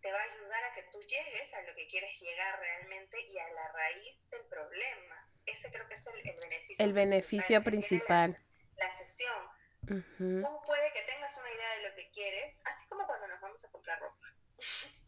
te 0.00 0.12
va 0.12 0.20
a 0.20 0.24
ayudar 0.24 0.64
a 0.64 0.74
que 0.74 0.82
tú 0.84 1.00
llegues 1.02 1.54
a 1.54 1.62
lo 1.62 1.74
que 1.74 1.88
quieres 1.88 2.20
llegar 2.20 2.60
realmente 2.60 3.16
y 3.26 3.38
a 3.38 3.52
la 3.52 3.72
raíz 3.72 4.28
del 4.30 4.46
problema. 4.46 5.30
Ese 5.46 5.70
creo 5.70 5.88
que 5.88 5.94
es 5.94 6.06
el, 6.06 6.22
beneficio. 6.40 6.84
El 6.84 6.92
beneficio 6.92 7.62
principal. 7.62 8.44
La, 8.76 8.90
sesión. 8.90 9.48
Tú 9.86 10.62
puede 10.66 10.92
que 10.92 11.02
tengas 11.02 11.36
una 11.38 11.50
idea 11.50 11.76
de 11.76 11.88
lo 11.88 11.94
que 11.94 12.10
quieres, 12.10 12.60
así 12.64 12.88
como 12.88 13.06
cuando 13.06 13.28
nos 13.28 13.40
vamos 13.40 13.64
a 13.64 13.70
comprar 13.70 14.00
ropa. 14.00 14.35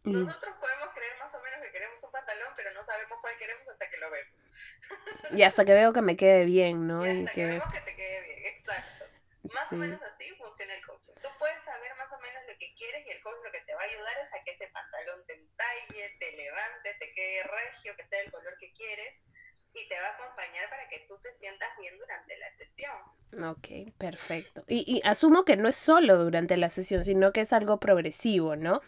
Mm. 0.05 0.12
Nosotros 0.25 0.57
podemos 0.61 0.88
creer 0.94 1.18
más 1.18 1.35
o 1.35 1.42
menos 1.42 1.61
que 1.61 1.73
queremos 1.73 2.03
un 2.03 2.12
pantalón, 2.12 2.53
pero 2.57 2.73
no 2.73 2.83
sabemos 2.83 3.18
cuál 3.21 3.37
queremos 3.38 3.68
hasta 3.68 3.90
que 3.90 3.97
lo 3.99 4.11
vemos. 4.11 4.49
Y 5.33 5.42
hasta 5.42 5.64
que 5.64 5.73
veo 5.73 5.92
que 5.92 6.03
me 6.03 6.16
quede 6.16 6.44
bien, 6.44 6.87
¿no? 6.87 7.07
Y 7.07 7.25
hasta 7.25 7.33
que... 7.33 7.47
vemos 7.47 7.73
que 7.73 7.81
te 7.81 7.97
quede 7.97 8.21
bien, 8.23 8.47
exacto. 8.47 9.05
Más 9.55 9.73
o 9.73 9.77
menos 9.77 10.03
así 10.03 10.29
funciona 10.37 10.75
el 10.75 10.85
coaching. 10.85 11.14
Tú 11.23 11.29
puedes 11.38 11.62
saber 11.62 11.94
más 11.97 12.12
o 12.12 12.21
menos 12.21 12.42
lo 12.49 12.59
que 12.59 12.75
quieres 12.75 13.07
y 13.07 13.11
el 13.11 13.23
coach 13.23 13.38
lo 13.42 13.51
que 13.51 13.61
te 13.61 13.75
va 13.75 13.81
a 13.81 13.85
ayudar 13.85 14.18
es 14.23 14.35
a 14.35 14.42
que 14.44 14.51
ese 14.51 14.68
pantalón 14.68 15.25
te 15.27 15.35
entalle, 15.35 16.16
te 16.18 16.33
levante, 16.33 16.94
te 17.01 17.14
quede 17.14 17.42
regio, 17.44 17.97
que 17.97 18.05
sea 18.05 18.21
el 18.21 18.31
color 18.31 18.57
que 18.59 18.73
quieres 18.73 19.21
y 19.74 19.88
te 19.88 20.00
va 20.00 20.07
a 20.07 20.14
acompañar 20.14 20.68
para 20.70 20.88
que 20.88 21.04
tú 21.09 21.16
te 21.22 21.33
sientas 21.35 21.68
bien 21.81 21.96
durante 21.98 22.37
la 22.38 22.50
sesión. 22.50 22.92
Ok, 23.50 23.92
perfecto. 23.98 24.64
Y, 24.66 24.85
y 24.87 25.00
asumo 25.04 25.44
que 25.44 25.57
no 25.57 25.68
es 25.68 25.76
solo 25.76 26.16
durante 26.22 26.57
la 26.57 26.70
sesión, 26.70 27.04
sino 27.04 27.33
que 27.33 27.42
es 27.42 27.52
algo 27.52 27.78
progresivo, 27.78 28.57
¿no? 28.57 28.81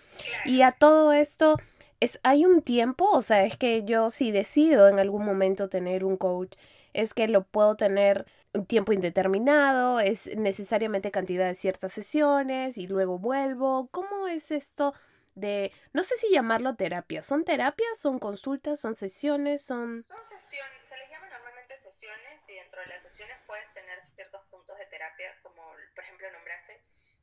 Y 0.44 0.62
a 0.62 0.72
todo 0.72 1.12
esto, 1.12 1.56
¿Es, 2.00 2.18
¿Hay 2.22 2.46
un 2.46 2.62
tiempo? 2.62 3.04
O 3.12 3.22
sea, 3.22 3.44
es 3.44 3.56
que 3.58 3.84
yo 3.84 4.08
si 4.10 4.32
decido 4.32 4.88
en 4.88 4.98
algún 4.98 5.24
momento 5.24 5.68
tener 5.68 6.04
un 6.04 6.16
coach, 6.16 6.54
es 6.94 7.12
que 7.14 7.28
lo 7.28 7.44
puedo 7.44 7.76
tener 7.76 8.24
un 8.54 8.66
tiempo 8.66 8.92
indeterminado, 8.92 10.00
es 10.00 10.34
necesariamente 10.36 11.10
cantidad 11.10 11.46
de 11.46 11.54
ciertas 11.54 11.92
sesiones 11.92 12.78
y 12.78 12.86
luego 12.86 13.18
vuelvo. 13.18 13.88
¿Cómo 13.92 14.26
es 14.28 14.50
esto 14.50 14.94
de, 15.40 15.72
no 15.92 16.03
sé 16.03 16.16
si 16.18 16.31
llamarlo 16.31 16.76
terapia? 16.76 17.22
¿Son 17.22 17.44
terapias? 17.44 17.98
¿Son 17.98 18.18
consultas? 18.18 18.81
¿Son 18.81 18.94
sesiones? 18.96 19.62
Son, 19.62 20.05
son 20.05 20.24
sesiones, 20.24 20.88
se 20.88 20.96
les 20.98 21.11
llama 21.11 21.29
normalmente 21.29 21.76
sesiones 21.76 22.48
y 22.48 22.55
dentro 22.55 22.81
de 22.81 22.87
las 22.87 23.03
sesiones 23.03 23.37
puedes 23.46 23.72
tener 23.72 24.00
ciertos 24.00 24.42
puntos 24.50 24.76
de 24.79 24.87
terapia, 24.87 25.35
como 25.42 25.62
por 25.94 26.05
ejemplo 26.05 26.31
nombraste 26.33 26.81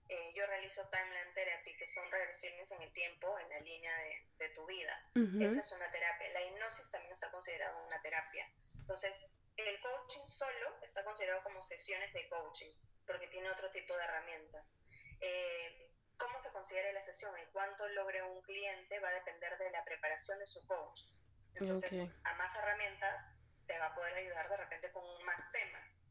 eh, 0.09 0.33
yo 0.33 0.45
realizo 0.47 0.81
timeline 0.89 1.33
therapy, 1.33 1.75
que 1.75 1.87
son 1.87 2.09
regresiones 2.09 2.71
en 2.71 2.81
el 2.81 2.93
tiempo, 2.93 3.37
en 3.39 3.49
la 3.49 3.59
línea 3.59 3.91
de, 4.39 4.49
tu 4.49 4.65
vida. 4.65 5.11
Esa 5.41 5.59
es 5.59 5.71
una 5.73 5.91
terapia. 5.91 6.29
La 6.31 6.43
hipnosis 6.43 6.91
también 6.91 7.11
está 7.11 7.29
considerada 7.29 7.75
una 7.85 8.01
terapia. 8.01 8.49
Entonces, 8.75 9.29
el 9.57 9.79
coaching 9.81 10.25
solo 10.25 10.79
está 10.81 11.03
considerado 11.03 11.43
como 11.43 11.61
sesiones 11.61 12.13
de 12.13 12.27
coaching, 12.29 12.71
porque 13.05 13.27
tiene 13.27 13.51
otro 13.51 13.69
tipo 13.71 13.95
de 13.97 14.03
herramientas. 14.05 14.81
Eh, 15.19 15.86
¿Cómo 16.17 16.39
se 16.39 16.51
considera 16.51 16.91
la 16.93 17.03
sesión 17.03 17.33
y 17.39 17.51
cuánto 17.51 17.87
logre 17.89 18.23
un 18.23 18.41
cliente 18.41 18.99
va 18.99 19.09
a 19.09 19.13
depender 19.13 19.57
de 19.57 19.71
la 19.71 19.83
preparación 19.83 20.39
de 20.39 20.47
su 20.47 20.65
coach? 20.65 21.01
Entonces, 21.53 22.09
a 22.23 22.33
más 22.35 22.55
herramientas 22.55 23.35
te 23.65 23.77
va 23.79 23.87
a 23.87 23.95
poder 23.95 24.13
ayudar 24.15 24.49
de 24.49 24.57
repente 24.57 24.91
con 24.91 25.03
más 25.25 25.51
temas. 25.51 26.01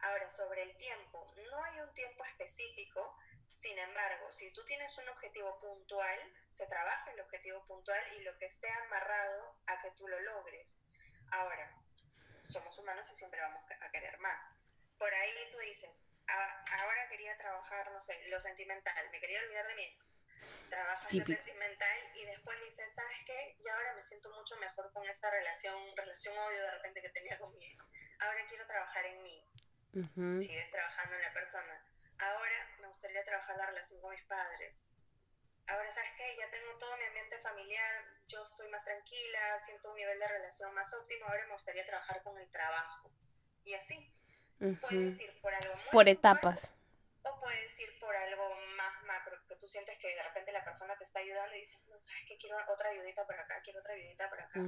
Ahora, 0.00 0.28
sobre 0.28 0.62
el 0.62 0.76
tiempo, 0.76 1.34
no 1.50 1.64
hay 1.64 1.80
un 1.80 1.92
tiempo 1.94 2.24
específico, 2.24 3.16
sin 3.46 3.78
embargo, 3.78 4.30
si 4.30 4.52
tú 4.52 4.64
tienes 4.64 4.96
un 4.98 5.08
objetivo 5.08 5.58
puntual, 5.60 6.18
se 6.50 6.66
trabaja 6.66 7.10
el 7.12 7.20
objetivo 7.20 7.64
puntual 7.66 8.00
y 8.18 8.22
lo 8.22 8.36
que 8.38 8.46
esté 8.46 8.70
amarrado 8.70 9.56
a 9.66 9.80
que 9.80 9.90
tú 9.92 10.06
lo 10.06 10.20
logres. 10.20 10.80
Ahora, 11.30 11.74
somos 12.40 12.78
humanos 12.78 13.08
y 13.10 13.16
siempre 13.16 13.40
vamos 13.40 13.62
a 13.80 13.90
querer 13.90 14.18
más. 14.18 14.54
Por 14.98 15.12
ahí 15.12 15.32
tú 15.50 15.58
dices, 15.58 16.10
ah, 16.28 16.64
ahora 16.80 17.08
quería 17.08 17.36
trabajar, 17.36 17.90
no 17.92 18.00
sé, 18.00 18.28
lo 18.28 18.40
sentimental, 18.40 19.10
me 19.10 19.20
quería 19.20 19.40
olvidar 19.40 19.66
de 19.66 19.74
mi 19.74 19.84
ex. 19.84 20.22
Trabajas 20.68 21.12
lo 21.12 21.24
sentimental 21.24 21.98
y 22.14 22.24
después 22.26 22.60
dices, 22.64 22.94
¿sabes 22.94 23.24
qué? 23.24 23.56
Y 23.58 23.68
ahora 23.68 23.94
me 23.94 24.02
siento 24.02 24.30
mucho 24.34 24.56
mejor 24.58 24.92
con 24.92 25.04
esta 25.06 25.30
relación, 25.30 25.96
relación 25.96 26.36
odio 26.36 26.62
de 26.62 26.70
repente 26.72 27.02
que 27.02 27.10
tenía 27.10 27.38
con 27.38 27.56
mi 27.56 27.66
ex. 27.66 27.84
Ahora 28.20 28.46
quiero 28.48 28.66
trabajar 28.66 29.06
en 29.06 29.22
mí. 29.22 29.44
Sigues 30.36 30.70
trabajando 30.70 31.16
en 31.16 31.22
la 31.22 31.32
persona 31.32 31.82
Ahora 32.18 32.76
me 32.80 32.88
gustaría 32.88 33.24
trabajar 33.24 33.56
la 33.56 33.66
relación 33.66 34.00
con 34.00 34.10
mis 34.10 34.24
padres. 34.24 34.86
Ahora, 35.66 35.90
¿sabes 35.92 36.10
qué? 36.16 36.36
Ya 36.38 36.50
tengo 36.50 36.78
todo 36.78 36.96
mi 36.96 37.04
ambiente 37.04 37.38
familiar, 37.40 38.04
yo 38.28 38.42
estoy 38.42 38.68
más 38.68 38.84
tranquila, 38.84 39.60
siento 39.60 39.90
un 39.90 39.96
nivel 39.96 40.18
de 40.18 40.28
relación 40.28 40.72
más 40.74 40.94
óptimo, 40.94 41.26
ahora 41.26 41.46
me 41.46 41.54
gustaría 41.54 41.84
trabajar 41.84 42.22
con 42.22 42.38
el 42.38 42.48
trabajo. 42.50 43.10
Y 43.64 43.74
así. 43.74 44.15
Puedes 44.58 45.20
ir 45.20 45.40
por 45.40 45.52
algo 45.52 45.74
muy 45.74 45.90
Por 45.92 46.08
etapas. 46.08 46.72
o 47.22 47.40
puedes 47.40 47.80
ir 47.80 47.98
por 48.00 48.14
algo 48.14 48.54
más 48.76 49.02
macro, 49.06 49.36
que 49.48 49.56
tú 49.56 49.66
sientes 49.66 49.98
que 49.98 50.08
de 50.08 50.22
repente 50.22 50.52
la 50.52 50.64
persona 50.64 50.96
te 50.96 51.04
está 51.04 51.20
ayudando 51.20 51.54
y 51.56 51.58
dices, 51.58 51.80
no, 51.88 52.00
¿sabes 52.00 52.24
qué? 52.28 52.38
Quiero 52.38 52.56
otra 52.72 52.90
ayudita 52.90 53.26
por 53.26 53.34
acá, 53.34 53.60
quiero 53.64 53.80
otra 53.80 53.94
ayudita 53.94 54.28
por 54.30 54.40
acá 54.40 54.60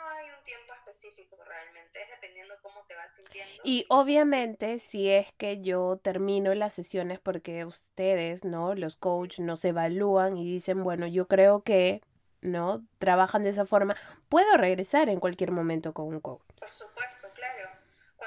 no 0.00 0.08
hay 0.08 0.26
un 0.26 0.44
tiempo 0.44 0.72
específico 0.74 1.36
realmente, 1.44 2.00
es 2.00 2.10
dependiendo 2.10 2.54
cómo 2.62 2.84
te 2.88 2.94
vas 2.94 3.14
sintiendo. 3.14 3.62
Y 3.64 3.86
obviamente 3.88 4.78
si 4.78 5.10
es 5.10 5.32
que 5.34 5.60
yo 5.60 5.98
termino 6.02 6.54
las 6.54 6.74
sesiones 6.74 7.20
porque 7.20 7.64
ustedes, 7.64 8.44
¿no? 8.44 8.74
Los 8.74 8.96
coaches 8.96 9.40
nos 9.40 9.64
evalúan 9.64 10.36
y 10.36 10.44
dicen, 10.44 10.82
bueno, 10.82 11.06
yo 11.06 11.28
creo 11.28 11.62
que, 11.62 12.02
¿no? 12.40 12.84
Trabajan 12.98 13.42
de 13.42 13.50
esa 13.50 13.66
forma, 13.66 13.96
puedo 14.28 14.56
regresar 14.56 15.08
en 15.08 15.20
cualquier 15.20 15.50
momento 15.50 15.92
con 15.92 16.06
un 16.06 16.20
coach. 16.20 16.42
Por 16.58 16.72
supuesto, 16.72 17.28
claro. 17.34 17.79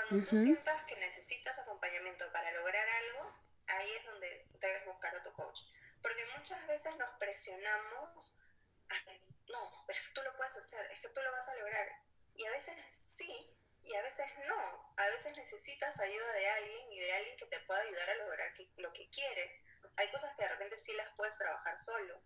Cuando 0.10 0.28
tú 0.28 0.38
sientas 0.38 0.84
que 0.86 0.96
necesitas 0.98 1.60
acompañamiento 1.60 2.32
para 2.32 2.52
lograr 2.52 2.88
algo, 2.88 3.36
ahí 3.68 3.89
es 3.96 4.06
donde 4.06 4.48
debes 4.60 4.86
buscar 4.86 5.16
a 5.16 5.24
tu 5.24 5.32
coach. 5.34 5.60
Porque 6.02 6.26
muchas 6.38 6.66
veces 6.68 6.98
nos 6.98 7.10
presionamos 7.18 8.36
no, 9.50 9.84
pero 9.86 10.00
es 10.00 10.08
que 10.08 10.13
tú 10.13 10.22
lo 10.24 10.36
puedes 10.38 10.56
hacer, 10.58 10.86
es 10.92 11.00
que 11.02 11.10
tú 11.10 11.22
lo 11.22 11.32
vas 11.32 11.48
a 11.50 11.56
lograr. 11.56 11.88
Y 12.36 12.46
a 12.46 12.52
veces 12.52 12.76
sí, 12.92 13.58
y 13.82 13.96
a 13.96 14.02
veces 14.02 14.26
no. 14.48 14.94
A 14.98 15.08
veces 15.08 15.36
necesitas 15.36 16.00
ayuda 16.00 16.34
de 16.34 16.50
alguien 16.50 16.92
y 16.92 17.00
de 17.00 17.13
alguien 17.13 17.38
que 17.38 17.46
te 17.48 17.60
pueda 17.62 17.82
ayudar 17.82 18.10
a 18.10 18.16
lograr 18.16 18.52
lo 18.78 18.94
que 18.94 19.10
quieres. 19.10 19.62
Hay 19.98 20.10
cosas 20.12 20.34
que 20.36 20.44
de 20.44 20.50
repente 20.50 20.78
sí 20.78 20.94
las 20.94 21.10
puedes 21.16 21.38
trabajar 21.38 21.78
solo. 21.78 22.22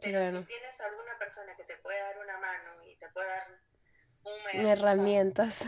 Pero 0.00 0.22
si 0.24 0.44
tienes 0.44 0.80
alguna 0.82 1.18
persona 1.18 1.56
que 1.56 1.64
te 1.64 1.76
puede 1.78 1.98
dar 1.98 2.18
una 2.18 2.38
mano 2.38 2.84
y 2.84 2.96
te 2.98 3.08
puede 3.10 3.28
dar 3.28 3.60
un 4.22 4.66
herramientas. 4.66 5.58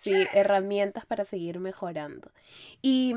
Sí, 0.00 0.28
herramientas 0.32 1.06
para 1.06 1.24
seguir 1.24 1.60
mejorando. 1.60 2.30
Y 2.82 3.14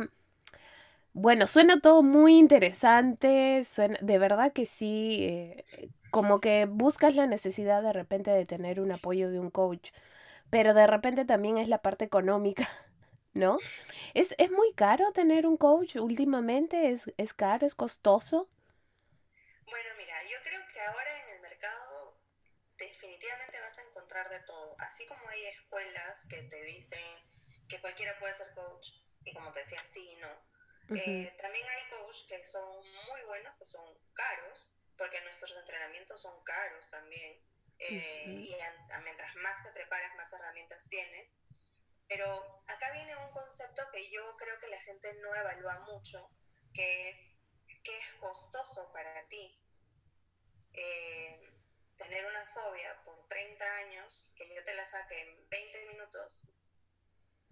bueno, 1.13 1.47
suena 1.47 1.79
todo 1.79 2.03
muy 2.03 2.37
interesante, 2.37 3.63
suena, 3.63 3.97
de 4.01 4.19
verdad 4.19 4.53
que 4.53 4.65
sí, 4.65 5.19
eh, 5.23 5.89
como 6.11 6.39
que 6.39 6.65
buscas 6.65 7.15
la 7.15 7.25
necesidad 7.27 7.81
de 7.81 7.93
repente 7.93 8.31
de 8.31 8.45
tener 8.45 8.79
un 8.79 8.91
apoyo 8.91 9.29
de 9.31 9.39
un 9.39 9.49
coach, 9.49 9.89
pero 10.49 10.73
de 10.73 10.87
repente 10.87 11.25
también 11.25 11.57
es 11.57 11.67
la 11.69 11.79
parte 11.81 12.05
económica, 12.05 12.69
¿no? 13.33 13.63
¿Es, 14.13 14.35
es 14.37 14.51
muy 14.51 14.73
caro 14.75 15.11
tener 15.13 15.47
un 15.47 15.57
coach 15.57 15.97
últimamente? 15.97 16.91
¿Es, 16.91 17.11
¿Es 17.17 17.33
caro? 17.33 17.65
¿Es 17.67 17.75
costoso? 17.75 18.49
Bueno, 19.69 19.89
mira, 19.97 20.15
yo 20.23 20.37
creo 20.43 20.61
que 20.73 20.81
ahora 20.81 21.11
en 21.23 21.35
el 21.35 21.41
mercado 21.41 22.15
definitivamente 22.77 23.59
vas 23.61 23.77
a 23.77 23.83
encontrar 23.83 24.27
de 24.29 24.39
todo. 24.47 24.66
Así 24.87 25.05
como 25.05 25.27
hay 25.27 25.45
escuelas 25.47 26.27
que 26.29 26.43
te 26.43 26.63
dicen 26.63 27.03
que 27.67 27.81
cualquiera 27.81 28.17
puede 28.19 28.33
ser 28.33 28.53
coach, 28.55 28.91
y 29.25 29.33
como 29.33 29.51
te 29.51 29.59
decía, 29.59 29.85
sí 29.85 30.13
y 30.13 30.15
no. 30.21 30.47
Eh, 30.95 31.35
también 31.41 31.67
hay 31.67 31.89
coaches 31.89 32.25
que 32.29 32.45
son 32.45 32.79
muy 33.07 33.21
buenos, 33.23 33.53
que 33.57 33.65
son 33.65 33.85
caros, 34.13 34.79
porque 34.97 35.19
nuestros 35.21 35.51
entrenamientos 35.57 36.21
son 36.21 36.41
caros 36.45 36.89
también. 36.89 37.43
Eh, 37.79 38.23
y 38.27 38.55
mientras 39.03 39.35
más 39.35 39.61
te 39.63 39.71
preparas, 39.71 40.15
más 40.15 40.31
herramientas 40.31 40.87
tienes. 40.87 41.37
Pero 42.07 42.63
acá 42.69 42.91
viene 42.93 43.13
un 43.17 43.31
concepto 43.31 43.83
que 43.91 44.09
yo 44.09 44.37
creo 44.37 44.57
que 44.59 44.69
la 44.69 44.79
gente 44.79 45.13
no 45.15 45.35
evalúa 45.35 45.79
mucho, 45.79 46.31
que 46.73 47.09
es 47.09 47.41
qué 47.83 47.97
es 47.97 48.13
costoso 48.21 48.89
para 48.93 49.27
ti. 49.27 49.61
Eh, 50.71 51.56
tener 51.97 52.25
una 52.25 52.45
fobia 52.45 53.01
por 53.03 53.27
30 53.27 53.65
años, 53.85 54.33
que 54.37 54.47
yo 54.55 54.63
te 54.63 54.73
la 54.75 54.85
saque 54.85 55.19
en 55.19 55.49
20 55.49 55.87
minutos. 55.93 56.47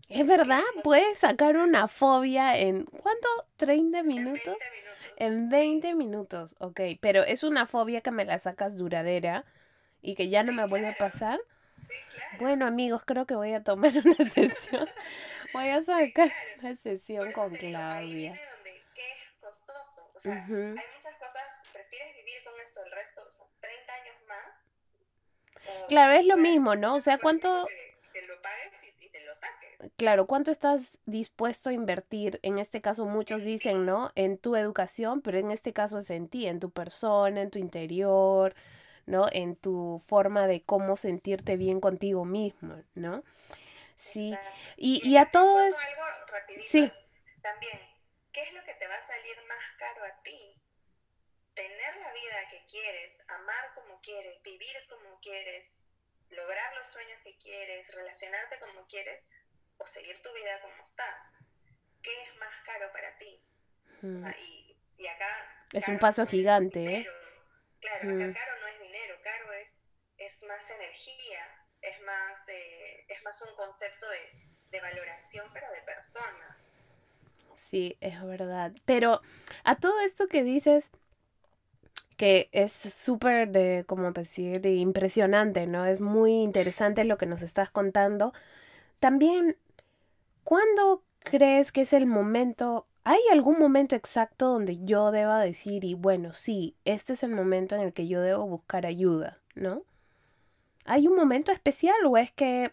Es 0.08 0.27
verdad, 0.27 0.62
puedes 0.84 1.19
sacar 1.19 1.58
una 1.58 1.88
fobia 1.88 2.58
en 2.58 2.86
¿cuánto? 2.86 3.27
¿30 3.58 4.03
minutos? 4.03 4.55
En 4.58 4.60
20 4.60 4.71
minutos. 4.71 5.15
En 5.17 5.49
20 5.49 5.95
minutos, 5.95 6.55
ok. 6.60 6.81
Pero 7.01 7.23
es 7.23 7.43
una 7.43 7.65
fobia 7.65 8.01
que 8.01 8.12
me 8.12 8.25
la 8.25 8.38
sacas 8.38 8.75
duradera 8.75 9.45
y 10.01 10.15
que 10.15 10.29
ya 10.29 10.43
no 10.43 10.53
me 10.53 10.67
vuelve 10.67 10.89
a 10.89 10.95
pasar. 10.95 11.39
Sí, 11.75 11.93
claro. 12.10 12.38
Bueno, 12.39 12.67
amigos, 12.67 13.01
creo 13.05 13.25
que 13.25 13.36
voy 13.36 13.53
a 13.53 13.63
tomar 13.63 13.91
una 13.97 14.29
sesión. 14.34 14.88
Voy 15.53 15.69
a 15.69 15.84
sacar 15.84 16.31
una 16.60 16.75
sesión 16.75 17.31
con 17.31 17.49
Claudia. 17.53 17.97
ahí 17.97 18.13
viene 18.13 18.39
donde 18.55 18.84
qué 18.93 19.12
es 19.12 19.31
costoso. 19.41 20.12
O 20.13 20.19
sea, 20.19 20.34
hay 20.34 20.51
muchas 20.51 21.15
cosas, 21.17 21.63
prefieres 21.73 22.15
vivir 22.15 22.43
con 22.43 22.60
esto 22.62 22.84
el 22.86 22.91
resto, 22.91 23.21
o 23.27 23.31
sea, 23.31 23.45
30 23.60 23.81
años 23.81 23.85
más. 24.27 24.67
claro, 25.88 26.13
es 26.13 26.25
lo 26.25 26.38
mismo, 26.38 26.75
¿no? 26.75 26.95
O 26.95 27.01
sea, 27.01 27.17
¿cuánto, 27.17 27.67
lo 28.27 28.41
pagues 28.41 28.83
y, 28.99 29.09
te 29.09 29.19
lo 29.21 29.33
saques. 29.33 29.91
Claro, 29.97 30.27
¿cuánto 30.27 30.51
estás 30.51 30.97
dispuesto 31.05 31.69
a 31.69 31.73
invertir? 31.73 32.39
En 32.43 32.59
este 32.59 32.81
caso 32.81 33.05
muchos 33.05 33.43
dicen, 33.43 33.85
¿no? 33.85 34.11
En 34.15 34.38
tu 34.38 34.55
educación, 34.55 35.21
pero 35.21 35.38
en 35.38 35.51
este 35.51 35.73
caso 35.73 35.99
es 35.99 36.09
en 36.09 36.29
ti, 36.29 36.47
en 36.47 36.59
tu 36.59 36.71
persona, 36.71 37.41
en 37.41 37.51
tu 37.51 37.59
interior, 37.59 38.55
¿no? 39.05 39.27
En 39.31 39.55
tu 39.55 40.01
forma 40.05 40.47
de 40.47 40.63
cómo 40.63 40.95
sentirte 40.95 41.57
bien 41.57 41.79
contigo 41.79 42.25
mismo, 42.25 42.81
¿no? 42.95 43.23
Sí. 43.97 44.35
Y, 44.77 45.07
y, 45.07 45.17
a 45.17 45.31
todo 45.31 45.59
es... 45.61 45.75
sí. 46.67 46.89
También, 47.41 47.79
¿qué 48.31 48.41
es 48.41 48.53
lo 48.53 48.63
que 48.63 48.73
te 48.73 48.88
va 48.88 48.95
a 48.95 49.01
salir 49.01 49.35
más 49.47 49.59
caro 49.77 50.05
a 50.05 50.21
ti? 50.23 50.54
Tener 51.55 51.97
la 51.97 52.11
vida 52.11 52.49
que 52.49 52.65
quieres, 52.67 53.19
amar 53.27 53.73
como 53.73 54.01
quieres, 54.01 54.41
vivir 54.43 54.75
como 54.89 55.19
quieres, 55.21 55.81
lograr 56.29 56.75
los 56.75 56.87
sueños 56.87 57.19
que 57.23 57.37
quieres, 57.37 57.93
relacionarte 57.93 58.59
como 58.59 58.85
quieres 58.87 59.27
o 59.77 59.87
seguir 59.87 60.21
tu 60.21 60.33
vida 60.33 60.61
como 60.61 60.83
estás. 60.83 61.33
¿Qué 62.01 62.11
es 62.23 62.35
más 62.37 62.53
caro 62.65 62.91
para 62.91 63.17
ti? 63.17 63.41
Hmm. 64.01 64.25
y, 64.97 65.07
acá... 65.07 65.67
Es 65.71 65.87
un 65.87 65.97
paso 65.97 66.27
gigante, 66.27 66.83
¿eh? 66.83 67.07
Claro, 67.79 68.15
acá 68.15 68.27
hmm. 68.27 68.33
caro 68.33 68.59
no 68.59 68.67
es 68.67 68.79
dinero, 68.81 69.15
caro 69.23 69.53
es, 69.53 69.89
es 70.17 70.43
más 70.43 70.69
energía, 70.71 71.67
es 71.81 72.01
más, 72.01 72.49
eh, 72.49 73.05
es 73.07 73.23
más 73.23 73.41
un 73.41 73.55
concepto 73.55 74.07
de, 74.09 74.55
de 74.71 74.81
valoración, 74.81 75.49
pero 75.53 75.71
de 75.71 75.81
persona. 75.81 76.57
Sí, 77.55 77.97
es 78.01 78.23
verdad. 78.23 78.71
Pero 78.85 79.21
a 79.63 79.75
todo 79.75 79.99
esto 80.01 80.27
que 80.27 80.43
dices, 80.43 80.89
que 82.17 82.49
es 82.51 82.71
súper 82.71 83.49
de, 83.49 83.84
como 83.88 84.12
decir, 84.12 84.62
de 84.62 84.75
impresionante, 84.75 85.67
¿no? 85.67 85.86
Es 85.86 85.99
muy 85.99 86.34
interesante 86.34 87.04
lo 87.04 87.17
que 87.17 87.25
nos 87.25 87.41
estás 87.41 87.69
contando. 87.69 88.34
También, 88.99 89.58
¿cuándo 90.43 91.04
crees 91.19 91.71
que 91.71 91.82
es 91.82 91.93
el 91.93 92.06
momento? 92.06 92.88
¿Hay 93.04 93.21
algún 93.32 93.60
momento 93.60 93.95
exacto 93.95 94.47
donde 94.47 94.84
yo 94.84 95.12
deba 95.12 95.39
decir, 95.39 95.84
y 95.84 95.93
bueno, 95.93 96.34
sí, 96.34 96.75
este 96.86 97.13
es 97.13 97.23
el 97.23 97.32
momento 97.32 97.75
en 97.75 97.82
el 97.82 97.93
que 97.93 98.08
yo 98.08 98.21
debo 98.21 98.47
buscar 98.47 98.86
ayuda, 98.86 99.39
¿no? 99.54 99.84
¿Hay 100.86 101.08
un 101.08 101.15
momento 101.15 101.51
especial 101.51 101.95
o 102.06 102.17
es 102.17 102.32
que 102.32 102.71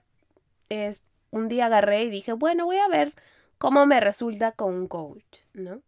es 0.69 1.01
un 1.31 1.49
día 1.49 1.67
agarré 1.67 2.05
y 2.05 2.11
dije, 2.11 2.33
bueno, 2.33 2.67
voy 2.67 2.79
a 2.79 2.89
ver 2.89 3.15
cómo 3.59 3.87
me 3.87 4.01
resulta 4.01 4.53
con 4.53 4.75
un 4.75 4.89
coach, 4.89 5.39
¿no? 5.55 5.83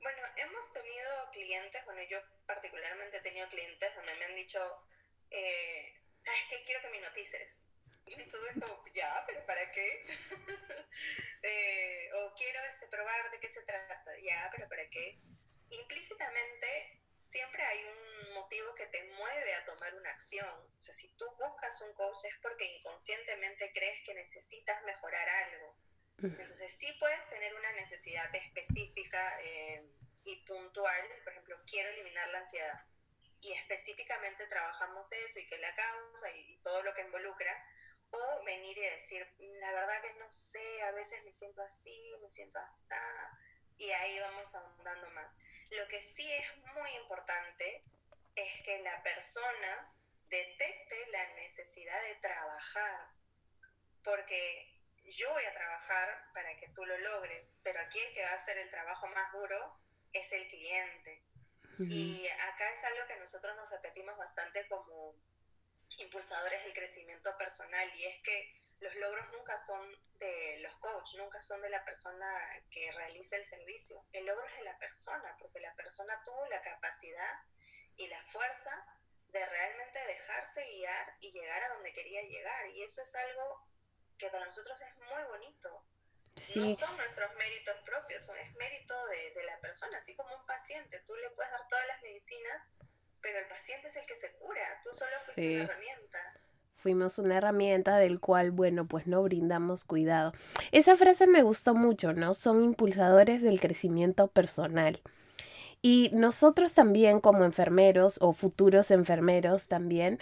Bueno, 0.00 0.22
hemos 0.36 0.72
tenido 0.72 1.10
clientes, 1.32 1.82
bueno, 1.84 2.00
yo 2.10 2.18
particularmente 2.46 3.18
he 3.18 3.20
tenido 3.40 3.48
clientes 3.50 3.94
donde 3.94 4.14
me 4.16 4.24
han 4.26 4.34
dicho, 4.34 4.60
eh, 5.30 6.00
¿sabes 6.20 6.40
qué? 6.50 6.64
Quiero 6.64 6.80
que 6.82 6.90
me 6.90 7.00
notices. 7.00 7.62
Y 8.06 8.14
entonces 8.14 8.52
como, 8.60 8.84
ya, 8.94 9.24
pero 9.26 9.44
¿para 9.46 9.70
qué? 9.72 10.06
Eh, 11.42 12.10
o 12.12 12.34
quiero 12.34 12.60
este, 12.64 12.86
probar 12.88 13.30
de 13.30 13.40
qué 13.40 13.48
se 13.48 13.62
trata, 13.62 14.12
ya, 14.22 14.50
pero 14.54 14.68
¿para 14.68 14.86
qué? 14.90 15.18
Implícitamente 15.70 17.00
siempre 17.14 17.62
hay 17.62 17.82
un 17.84 18.34
motivo 18.34 18.74
que 18.74 18.86
te 18.88 19.02
mueve 19.04 19.54
a 19.54 19.64
tomar 19.64 19.94
una 19.94 20.10
acción. 20.10 20.46
O 20.46 20.80
sea, 20.80 20.92
si 20.92 21.16
tú 21.16 21.24
buscas 21.38 21.80
un 21.80 21.94
coach 21.94 22.24
es 22.26 22.38
porque 22.42 22.66
inconscientemente 22.76 23.72
crees 23.72 24.04
que 24.04 24.12
necesitas 24.12 24.82
mejorar 24.82 25.26
algo. 25.28 25.76
Entonces 26.18 26.76
sí 26.76 26.94
puedes 26.98 27.30
tener 27.30 27.54
una 27.54 27.72
necesidad 27.72 28.28
específica 28.34 29.40
eh, 29.42 29.88
y 30.24 30.44
puntual, 30.44 31.08
por 31.24 31.32
ejemplo, 31.32 31.56
quiero 31.66 31.88
eliminar 31.88 32.28
la 32.28 32.40
ansiedad. 32.40 32.84
Y 33.40 33.52
específicamente 33.52 34.46
trabajamos 34.46 35.10
eso 35.12 35.40
y 35.40 35.46
que 35.46 35.58
la 35.58 35.74
causa 35.74 36.30
y 36.32 36.58
todo 36.62 36.82
lo 36.82 36.94
que 36.94 37.02
involucra. 37.02 37.52
O 38.10 38.44
venir 38.44 38.76
y 38.76 38.82
decir, 38.82 39.26
la 39.38 39.72
verdad 39.72 40.02
que 40.02 40.14
no 40.14 40.30
sé, 40.32 40.82
a 40.82 40.90
veces 40.92 41.22
me 41.24 41.30
siento 41.30 41.62
así, 41.62 42.12
me 42.20 42.28
siento 42.28 42.58
así. 42.58 42.84
Y 43.78 43.90
ahí 43.92 44.18
vamos 44.20 44.54
ahondando 44.54 45.08
más. 45.10 45.38
Lo 45.70 45.86
que 45.88 46.02
sí 46.02 46.30
es 46.32 46.56
muy 46.74 46.90
importante 47.02 47.84
es 48.34 48.64
que 48.64 48.82
la 48.82 49.02
persona 49.02 49.94
detecte 50.28 51.06
la 51.10 51.34
necesidad 51.34 52.00
de 52.02 52.14
trabajar, 52.16 53.08
porque 54.04 54.80
yo 55.04 55.30
voy 55.30 55.44
a 55.44 55.54
trabajar 55.54 56.30
para 56.34 56.56
que 56.56 56.68
tú 56.68 56.84
lo 56.84 56.96
logres, 56.98 57.58
pero 57.62 57.80
aquí 57.80 57.98
el 57.98 58.14
que 58.14 58.22
va 58.22 58.30
a 58.30 58.36
hacer 58.36 58.58
el 58.58 58.70
trabajo 58.70 59.06
más 59.08 59.32
duro 59.32 59.80
es 60.12 60.32
el 60.32 60.48
cliente. 60.48 61.24
Y 61.88 62.28
acá 62.28 62.70
es 62.72 62.84
algo 62.84 63.06
que 63.06 63.16
nosotros 63.16 63.56
nos 63.56 63.70
repetimos 63.70 64.16
bastante 64.16 64.66
como 64.68 65.14
impulsadores 65.98 66.64
del 66.64 66.74
crecimiento 66.74 67.36
personal 67.36 67.90
y 67.94 68.04
es 68.04 68.22
que 68.22 68.60
los 68.80 68.94
logros 68.96 69.26
nunca 69.32 69.58
son 69.58 69.90
de 70.18 70.58
los 70.60 70.74
coaches, 70.78 71.20
nunca 71.20 71.40
son 71.40 71.60
de 71.60 71.68
la 71.68 71.84
persona 71.84 72.26
que 72.70 72.90
realiza 72.92 73.36
el 73.36 73.44
servicio. 73.44 74.06
El 74.12 74.26
logro 74.26 74.46
es 74.46 74.56
de 74.56 74.64
la 74.64 74.78
persona, 74.78 75.36
porque 75.38 75.60
la 75.60 75.74
persona 75.74 76.20
tuvo 76.24 76.46
la 76.46 76.62
capacidad 76.62 77.34
y 77.96 78.08
la 78.08 78.22
fuerza 78.24 78.70
de 79.28 79.44
realmente 79.44 79.98
dejarse 80.06 80.64
guiar 80.64 81.16
y 81.20 81.32
llegar 81.32 81.62
a 81.62 81.74
donde 81.74 81.92
quería 81.92 82.22
llegar. 82.22 82.66
Y 82.68 82.82
eso 82.82 83.02
es 83.02 83.14
algo 83.14 83.68
que 84.18 84.30
para 84.30 84.46
nosotros 84.46 84.80
es 84.80 84.96
muy 84.96 85.22
bonito. 85.24 85.86
No 86.56 86.70
son 86.70 86.96
nuestros 86.96 87.30
méritos 87.38 87.76
propios, 87.84 88.24
son, 88.24 88.36
es 88.38 88.54
mérito 88.56 88.94
de, 89.06 89.40
de, 89.40 89.44
la 89.46 89.58
persona, 89.60 89.98
así 89.98 90.14
como 90.16 90.34
un 90.34 90.46
paciente. 90.46 91.02
Tú 91.06 91.14
le 91.16 91.30
puedes 91.30 91.50
dar 91.50 91.66
todas 91.68 91.86
las 91.86 92.02
medicinas, 92.02 92.68
pero 93.20 93.38
el 93.38 93.48
paciente 93.48 93.88
es 93.88 93.96
el 93.96 94.06
que 94.06 94.16
se 94.16 94.32
cura, 94.38 94.80
tú 94.82 94.90
solo 94.92 95.10
fuiste 95.24 95.54
una 95.54 95.64
herramienta 95.64 96.40
fuimos 96.80 97.18
una 97.18 97.36
herramienta 97.36 97.98
del 97.98 98.20
cual, 98.20 98.50
bueno, 98.50 98.86
pues 98.86 99.06
no 99.06 99.22
brindamos 99.22 99.84
cuidado. 99.84 100.32
Esa 100.72 100.96
frase 100.96 101.26
me 101.26 101.42
gustó 101.42 101.74
mucho, 101.74 102.12
¿no? 102.12 102.34
Son 102.34 102.64
impulsadores 102.64 103.42
del 103.42 103.60
crecimiento 103.60 104.28
personal. 104.28 105.00
Y 105.82 106.10
nosotros 106.12 106.72
también 106.72 107.20
como 107.20 107.44
enfermeros 107.44 108.18
o 108.20 108.32
futuros 108.32 108.90
enfermeros 108.90 109.66
también 109.66 110.18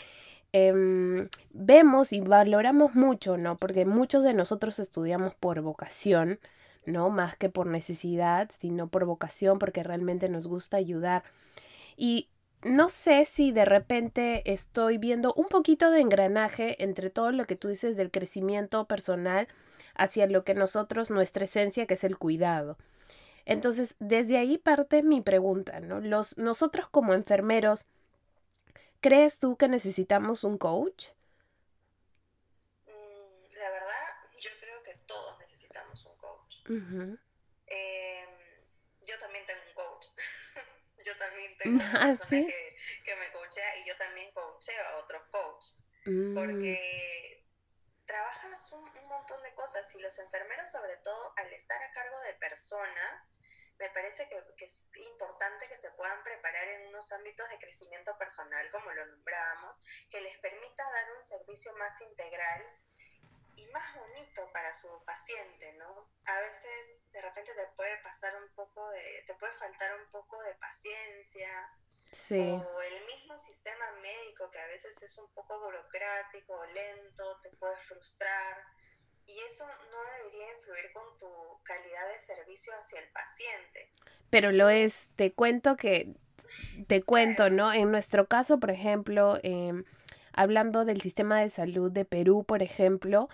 em, 0.53 1.29
vemos 1.51 2.13
y 2.13 2.21
valoramos 2.21 2.95
mucho, 2.95 3.37
¿no? 3.37 3.57
Porque 3.57 3.85
muchos 3.85 4.23
de 4.25 4.35
nosotros 4.35 4.79
estudiamos 4.79 5.35
por 5.35 5.61
vocación, 5.61 6.41
¿no? 6.87 7.11
Más 7.11 7.37
que 7.37 7.49
por 7.49 7.67
necesidad, 7.67 8.51
sino 8.57 8.89
por 8.89 9.05
vocación, 9.05 9.59
porque 9.59 9.83
realmente 9.83 10.29
nos 10.29 10.47
gusta 10.47 10.77
ayudar. 10.77 11.23
Y 11.97 12.29
no 12.63 12.89
sé 12.89 13.25
si 13.25 13.53
de 13.53 13.65
repente 13.65 14.43
estoy 14.51 14.99
viendo 14.99 15.33
un 15.35 15.47
poquito 15.47 15.91
de 15.91 16.01
engranaje 16.01 16.83
entre 16.83 17.11
todo 17.11 17.31
lo 17.31 17.47
que 17.47 17.57
tú 17.57 17.69
dices 17.69 17.97
del 17.97 18.11
crecimiento 18.11 18.87
personal 18.87 19.49
hacia 19.95 20.27
lo 20.27 20.45
que 20.45 20.55
nosotros, 20.55 21.11
nuestra 21.11 21.45
esencia, 21.45 21.87
que 21.87 21.95
es 21.95 22.05
el 22.05 22.19
cuidado. 22.19 22.77
Entonces, 23.45 23.95
desde 23.99 24.37
ahí 24.37 24.59
parte 24.59 25.03
mi 25.03 25.21
pregunta, 25.21 25.81
¿no? 25.81 26.01
Los, 26.01 26.37
nosotros 26.37 26.89
como 26.91 27.15
enfermeros, 27.15 27.87
¿crees 29.01 29.39
tú 29.39 29.57
que 29.57 29.69
necesitamos 29.69 30.45
un 30.45 30.59
coach? 30.59 31.09
Mm, 32.87 33.57
la 33.59 33.71
verdad, 33.71 34.07
yo 34.41 34.51
creo 34.61 34.83
que 34.83 34.95
todos 35.07 35.39
necesitamos 35.39 36.05
un 36.07 36.17
coach. 36.17 36.57
Em, 36.67 38.31
yo 39.03 39.19
también 39.19 39.45
tengo 39.47 39.61
un 39.69 39.75
coach. 39.75 40.07
yo 41.05 41.17
también 41.17 41.57
tengo 41.59 41.77
una 41.77 41.93
ah, 41.93 42.07
persona 42.07 42.47
que, 43.05 43.17
me 43.17 43.33
coachea 43.33 43.79
y 43.79 43.89
yo 43.89 43.97
también 43.97 44.31
coacheo 44.33 44.87
a 44.89 44.97
otros 44.99 45.23
coaches. 45.31 45.85
Mm. 46.05 46.35
Porque 46.35 47.45
trabajas 48.09 48.73
un, 48.73 48.85
montón 49.07 49.43
de 49.43 49.55
cosas 49.55 49.95
y 49.95 50.01
los 50.01 50.19
enfermeros, 50.19 50.71
sobre 50.71 50.97
todo 50.99 51.33
al 51.37 51.53
estar 51.53 51.81
a 51.83 51.93
cargo 51.93 52.21
de 52.23 52.35
personas, 52.35 53.33
me 53.79 53.89
parece 53.91 54.29
que, 54.29 54.43
que, 54.57 54.65
es 54.65 54.93
importante 54.97 55.69
que 55.69 55.77
se 55.77 55.91
puedan 55.93 56.23
preparar 56.25 56.67
en 56.69 56.89
unos 56.89 57.13
ámbitos 57.13 57.49
de 57.51 57.59
crecimiento 57.59 58.17
personal, 58.19 58.71
como 58.73 58.91
lo 58.91 59.07
nombrábamos, 59.07 59.81
que 60.11 60.21
les 60.21 60.37
permita 60.39 60.83
dar 60.91 61.15
un 61.15 61.23
servicio 61.23 61.73
más 61.77 62.01
integral 62.01 62.63
y 63.55 63.67
más 63.67 63.95
bonito 63.95 64.51
para 64.53 64.73
su 64.75 64.89
paciente, 65.05 65.73
¿no? 65.75 66.11
A 66.25 66.41
veces 66.41 67.03
de 67.13 67.23
repente 67.23 67.55
te 67.55 67.67
puede 67.77 67.97
pasar 67.99 68.35
un 68.37 68.49
poco 68.55 68.89
de, 68.91 69.25
te 69.27 69.35
puede 69.35 69.53
faltar 69.55 69.95
un 69.95 70.11
poco 70.11 70.43
de 70.43 70.55
paciencia. 70.57 71.71
Sí. 72.13 72.41
O 72.41 72.81
el 72.81 73.07
mismo 73.07 73.37
sistema 73.37 73.91
médico 74.01 74.51
que 74.51 74.59
a 74.59 74.67
veces 74.67 75.03
es 75.03 75.19
un 75.19 75.33
poco 75.35 75.61
burocrático, 75.61 76.65
lento, 76.67 77.41
te 77.43 77.51
puede 77.51 77.77
frustrar. 77.83 78.65
Y 79.29 79.39
eso 79.47 79.65
no 79.91 79.99
debería 80.17 80.53
influir 80.57 80.93
con 80.93 81.05
tu 81.19 81.29
calidad 81.63 82.09
de 82.13 82.21
servicio 82.21 82.73
hacia 82.79 83.01
el 83.01 83.09
paciente. 83.09 83.93
Pero 84.31 84.53
lo 84.53 84.69
es, 84.69 85.07
te 85.17 85.33
cuento 85.33 85.77
que, 85.77 86.15
te 86.87 87.03
cuento, 87.03 87.51
¿no? 87.51 87.73
En 87.73 87.91
nuestro 87.91 88.27
caso, 88.27 88.59
por 88.59 88.71
ejemplo, 88.71 89.39
eh, 89.43 89.73
hablando 90.33 90.85
del 90.85 91.01
sistema 91.01 91.41
de 91.41 91.51
salud 91.51 91.91
de 91.91 92.05
Perú, 92.05 92.45
por 92.45 92.63
ejemplo, 92.63 93.29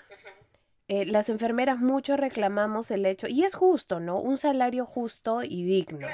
eh, 0.89 1.07
las 1.07 1.29
enfermeras 1.29 1.79
mucho 1.79 2.17
reclamamos 2.17 2.91
el 2.91 3.07
hecho, 3.07 3.27
y 3.29 3.45
es 3.45 3.55
justo, 3.55 4.01
¿no? 4.01 4.19
Un 4.19 4.37
salario 4.37 4.85
justo 4.85 5.43
y 5.43 5.65
digno. 5.65 6.09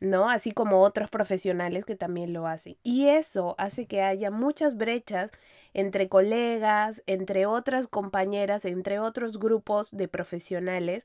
¿No? 0.00 0.28
Así 0.30 0.52
como 0.52 0.82
otros 0.82 1.10
profesionales 1.10 1.84
que 1.84 1.96
también 1.96 2.32
lo 2.32 2.46
hacen. 2.46 2.76
Y 2.82 3.08
eso 3.08 3.54
hace 3.58 3.86
que 3.86 4.02
haya 4.02 4.30
muchas 4.30 4.76
brechas 4.76 5.32
entre 5.74 6.08
colegas, 6.08 7.02
entre 7.06 7.46
otras 7.46 7.88
compañeras, 7.88 8.64
entre 8.64 8.98
otros 8.98 9.38
grupos 9.38 9.88
de 9.92 10.08
profesionales 10.08 11.04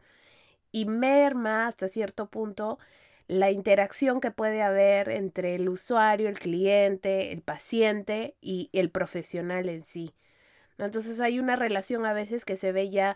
y 0.72 0.86
merma 0.86 1.68
hasta 1.68 1.88
cierto 1.88 2.28
punto 2.28 2.80
la 3.28 3.52
interacción 3.52 4.20
que 4.20 4.32
puede 4.32 4.62
haber 4.62 5.10
entre 5.10 5.56
el 5.56 5.70
usuario, 5.70 6.28
el 6.28 6.40
cliente, 6.40 7.32
el 7.32 7.42
paciente 7.42 8.36
y 8.42 8.70
el 8.74 8.90
profesional 8.90 9.70
en 9.70 9.86
sí. 9.86 10.14
Entonces 10.78 11.20
hay 11.20 11.40
una 11.40 11.56
relación 11.56 12.06
a 12.06 12.14
veces 12.14 12.44
que 12.44 12.58
se 12.58 12.72
ve 12.72 12.90
ya 12.90 13.16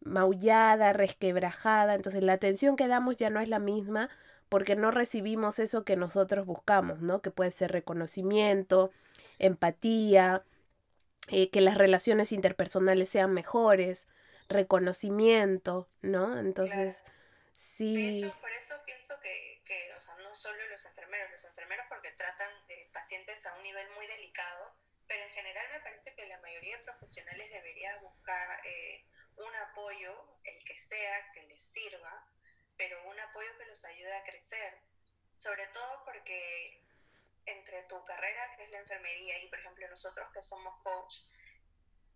maullada, 0.00 0.92
resquebrajada, 0.92 1.94
entonces 1.94 2.22
la 2.22 2.34
atención 2.34 2.76
que 2.76 2.88
damos 2.88 3.16
ya 3.16 3.30
no 3.30 3.40
es 3.40 3.48
la 3.48 3.58
misma 3.58 4.08
porque 4.48 4.74
no 4.74 4.90
recibimos 4.90 5.58
eso 5.58 5.84
que 5.84 5.96
nosotros 5.96 6.46
buscamos, 6.46 7.00
¿no? 7.00 7.22
Que 7.22 7.30
puede 7.30 7.52
ser 7.52 7.70
reconocimiento, 7.70 8.90
empatía, 9.38 10.42
eh, 11.28 11.50
que 11.50 11.60
las 11.60 11.78
relaciones 11.78 12.32
interpersonales 12.32 13.08
sean 13.08 13.32
mejores, 13.32 14.08
reconocimiento, 14.48 15.88
¿no? 16.02 16.38
Entonces, 16.38 17.04
sí. 17.54 17.94
De 17.94 18.26
hecho, 18.26 18.40
por 18.40 18.50
eso 18.50 18.74
pienso 18.84 19.14
que 19.22 19.50
que, 19.70 19.94
o 19.96 20.00
sea, 20.00 20.16
no 20.16 20.34
solo 20.34 20.58
los 20.66 20.84
enfermeros, 20.84 21.30
los 21.30 21.44
enfermeros 21.44 21.86
porque 21.88 22.10
tratan 22.12 22.50
eh, 22.68 22.90
pacientes 22.92 23.46
a 23.46 23.54
un 23.54 23.62
nivel 23.62 23.88
muy 23.94 24.04
delicado, 24.04 24.74
pero 25.06 25.24
en 25.24 25.30
general 25.30 25.64
me 25.72 25.80
parece 25.80 26.12
que 26.16 26.26
la 26.26 26.40
mayoría 26.40 26.76
de 26.76 26.82
profesionales 26.82 27.52
debería 27.52 27.96
buscar 27.98 28.66
eh, 28.66 29.06
un 29.46 29.54
apoyo, 29.56 30.38
el 30.44 30.64
que 30.64 30.76
sea, 30.78 31.32
que 31.32 31.42
les 31.44 31.62
sirva, 31.62 32.28
pero 32.76 33.08
un 33.08 33.18
apoyo 33.18 33.56
que 33.58 33.66
los 33.66 33.84
ayude 33.84 34.16
a 34.16 34.24
crecer, 34.24 34.80
sobre 35.36 35.66
todo 35.68 36.04
porque 36.04 36.82
entre 37.46 37.86
carrera 38.06 38.56
que 38.56 38.64
es 38.64 38.70
la 38.70 38.78
enfermería 38.78 39.38
y 39.38 39.48
por 39.48 39.58
ejemplo 39.58 39.88
nosotros 39.88 40.28
que 40.32 40.42
somos 40.42 40.82
coach, 40.82 41.16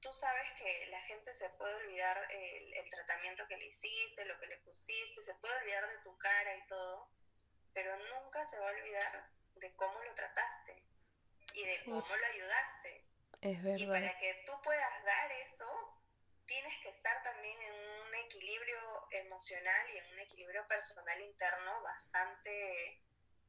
tú 0.00 0.12
sabes 0.12 0.46
que 0.58 0.86
la 0.90 1.00
gente 1.02 1.32
se 1.32 1.48
puede 1.50 1.74
olvidar 1.76 2.26
el, 2.30 2.74
el, 2.74 2.90
tratamiento 2.90 3.46
que 3.48 3.56
le 3.56 3.66
hiciste, 3.66 4.24
lo 4.26 4.38
que 4.38 4.46
le 4.46 4.58
pusiste, 4.58 5.22
se 5.22 5.34
puede 5.36 5.56
olvidar 5.56 5.88
de 5.88 5.98
tu 5.98 6.16
cara 6.18 6.56
y 6.56 6.66
todo, 6.66 7.10
pero 7.72 7.96
nunca 7.96 8.44
se 8.44 8.58
va 8.58 8.68
a 8.68 8.72
olvidar 8.72 9.30
de 9.56 9.74
cómo 9.76 9.98
lo 10.02 10.14
trataste 10.14 10.84
y 11.54 11.64
de 11.64 11.84
cómo 11.84 12.16
lo 12.16 12.26
ayudaste. 12.26 13.06
Es 13.40 13.62
verdad. 13.62 13.78
Y 13.78 13.86
para 13.86 14.18
que 14.18 14.42
tú 14.46 14.52
puedas 14.62 15.04
dar 15.04 15.32
eso, 15.32 16.03
tienes 16.46 16.72
que 16.82 16.88
estar 16.88 17.22
también 17.22 17.56
en 17.60 17.72
un 17.72 18.14
equilibrio 18.26 18.76
emocional 19.10 19.82
y 19.92 19.98
en 19.98 20.12
un 20.12 20.18
equilibrio 20.20 20.66
personal 20.68 21.20
interno 21.20 21.82
bastante, 21.82 23.02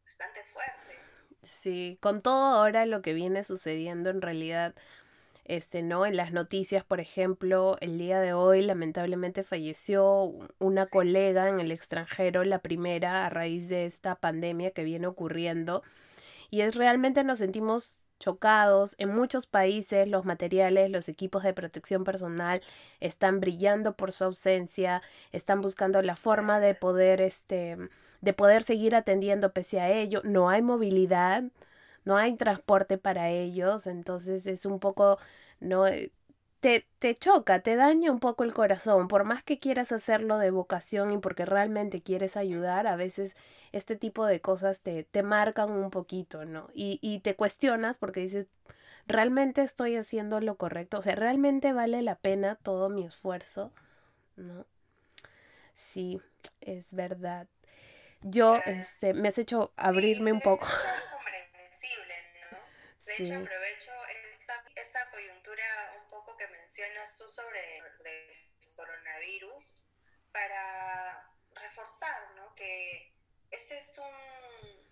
bastante 0.04 0.44
fuerte. 0.46 1.00
Sí, 1.44 1.98
con 2.02 2.22
todo 2.22 2.58
ahora 2.58 2.86
lo 2.86 3.02
que 3.02 3.14
viene 3.14 3.44
sucediendo 3.44 4.10
en 4.10 4.22
realidad, 4.22 4.76
este, 5.44 5.84
¿no? 5.84 6.06
En 6.06 6.18
las 6.18 6.32
noticias, 6.32 6.84
por 6.84 7.00
ejemplo, 7.00 7.78
el 7.82 8.00
día 8.00 8.20
de 8.20 8.34
hoy 8.34 8.62
lamentablemente 8.62 9.44
falleció 9.44 10.34
una 10.60 10.86
colega 10.88 11.50
en 11.50 11.60
el 11.60 11.72
extranjero, 11.72 12.44
la 12.44 12.60
primera, 12.60 13.26
a 13.26 13.30
raíz 13.30 13.70
de 13.70 13.86
esta 13.86 14.16
pandemia 14.16 14.72
que 14.72 14.84
viene 14.84 15.08
ocurriendo. 15.08 15.84
Y 16.50 16.62
es 16.62 16.76
realmente 16.76 17.24
nos 17.24 17.40
sentimos 17.40 18.00
chocados. 18.19 18.95
En 18.97 19.13
muchos 19.15 19.47
países 19.47 20.08
los 20.08 20.25
materiales, 20.25 20.89
los 20.91 21.10
equipos 21.10 21.43
de 21.43 21.54
protección 21.54 22.04
personal 22.04 22.62
están 22.99 23.39
brillando 23.39 23.95
por 23.95 24.12
su 24.12 24.25
ausencia, 24.25 25.01
están 25.32 25.62
buscando 25.62 26.01
la 26.01 26.15
forma 26.15 26.60
de 26.60 26.75
poder, 26.75 27.21
este, 27.21 27.78
de 28.21 28.34
poder 28.34 28.63
seguir 28.63 28.95
atendiendo 28.95 29.54
pese 29.54 29.80
a 29.82 29.91
ello. 29.91 30.21
No 30.23 30.49
hay 30.49 30.62
movilidad, 30.62 31.43
no 32.06 32.17
hay 32.17 32.36
transporte 32.36 32.97
para 32.97 33.30
ellos, 33.30 33.88
entonces 33.88 34.47
es 34.47 34.65
un 34.65 34.80
poco, 34.80 35.17
no, 35.60 35.86
te, 36.60 36.88
te 37.00 37.15
choca, 37.15 37.62
te 37.62 37.76
daña 37.76 38.12
un 38.12 38.20
poco 38.20 38.44
el 38.44 38.54
corazón, 38.54 39.08
por 39.08 39.24
más 39.24 39.44
que 39.44 39.60
quieras 39.60 39.91
hacerlo 39.91 40.38
de 40.39 40.52
vocación 40.52 41.12
y 41.12 41.18
porque 41.20 41.46
realmente 41.46 42.02
quieres 42.02 42.38
ayudar, 42.38 42.88
a 42.88 42.96
veces 42.96 43.36
este 43.72 43.96
tipo 43.96 44.26
de 44.26 44.41
cosas 44.41 44.82
te, 44.82 45.04
te 45.04 45.24
marcan 45.24 45.72
un 45.72 45.91
poquito, 45.91 46.46
¿no? 46.46 46.70
Y, 46.74 47.00
y 47.02 47.20
te 47.20 47.36
cuestionas 47.36 47.98
porque 47.98 48.22
dices, 48.22 48.48
¿realmente 49.08 49.63
estoy 49.63 49.96
haciendo 49.98 50.39
lo 50.41 50.56
correcto? 50.58 51.00
O 51.00 51.02
sea, 51.02 51.15
¿realmente 51.15 51.74
vale 51.74 52.02
la 52.02 52.15
pena 52.15 52.56
todo 52.56 52.89
mi 52.89 53.06
esfuerzo? 53.06 53.72
¿No? 54.38 54.65
Sí, 55.74 56.22
es 56.62 56.94
verdad. 56.94 57.48
Yo, 58.24 58.58
este, 58.65 59.13
me 59.13 59.30
has 59.30 59.38
hecho 59.38 59.74
abrirme 59.78 60.34
un 60.34 60.41
poco. 60.41 60.68
Es 60.68 61.04
comprensible, 61.12 62.15
¿no? 62.52 62.58
De 63.06 63.13
sí. 63.13 63.24
hecho, 63.24 63.36
aprovecho 63.36 63.91
esa, 64.32 64.54
esa 64.76 65.00
coyuntura 65.12 65.63
un 66.04 66.05
poco 66.26 66.38
que 66.38 66.48
mencionas 66.48 67.18
tú 67.18 67.30
sobre 67.30 67.78
el 67.78 68.76
coronavirus 68.76 69.88
para 70.32 71.32
reforzar, 71.52 72.32
¿no? 72.36 72.54
Que 72.56 73.14
ese 73.52 73.78
es 73.78 73.98
un 74.00 74.86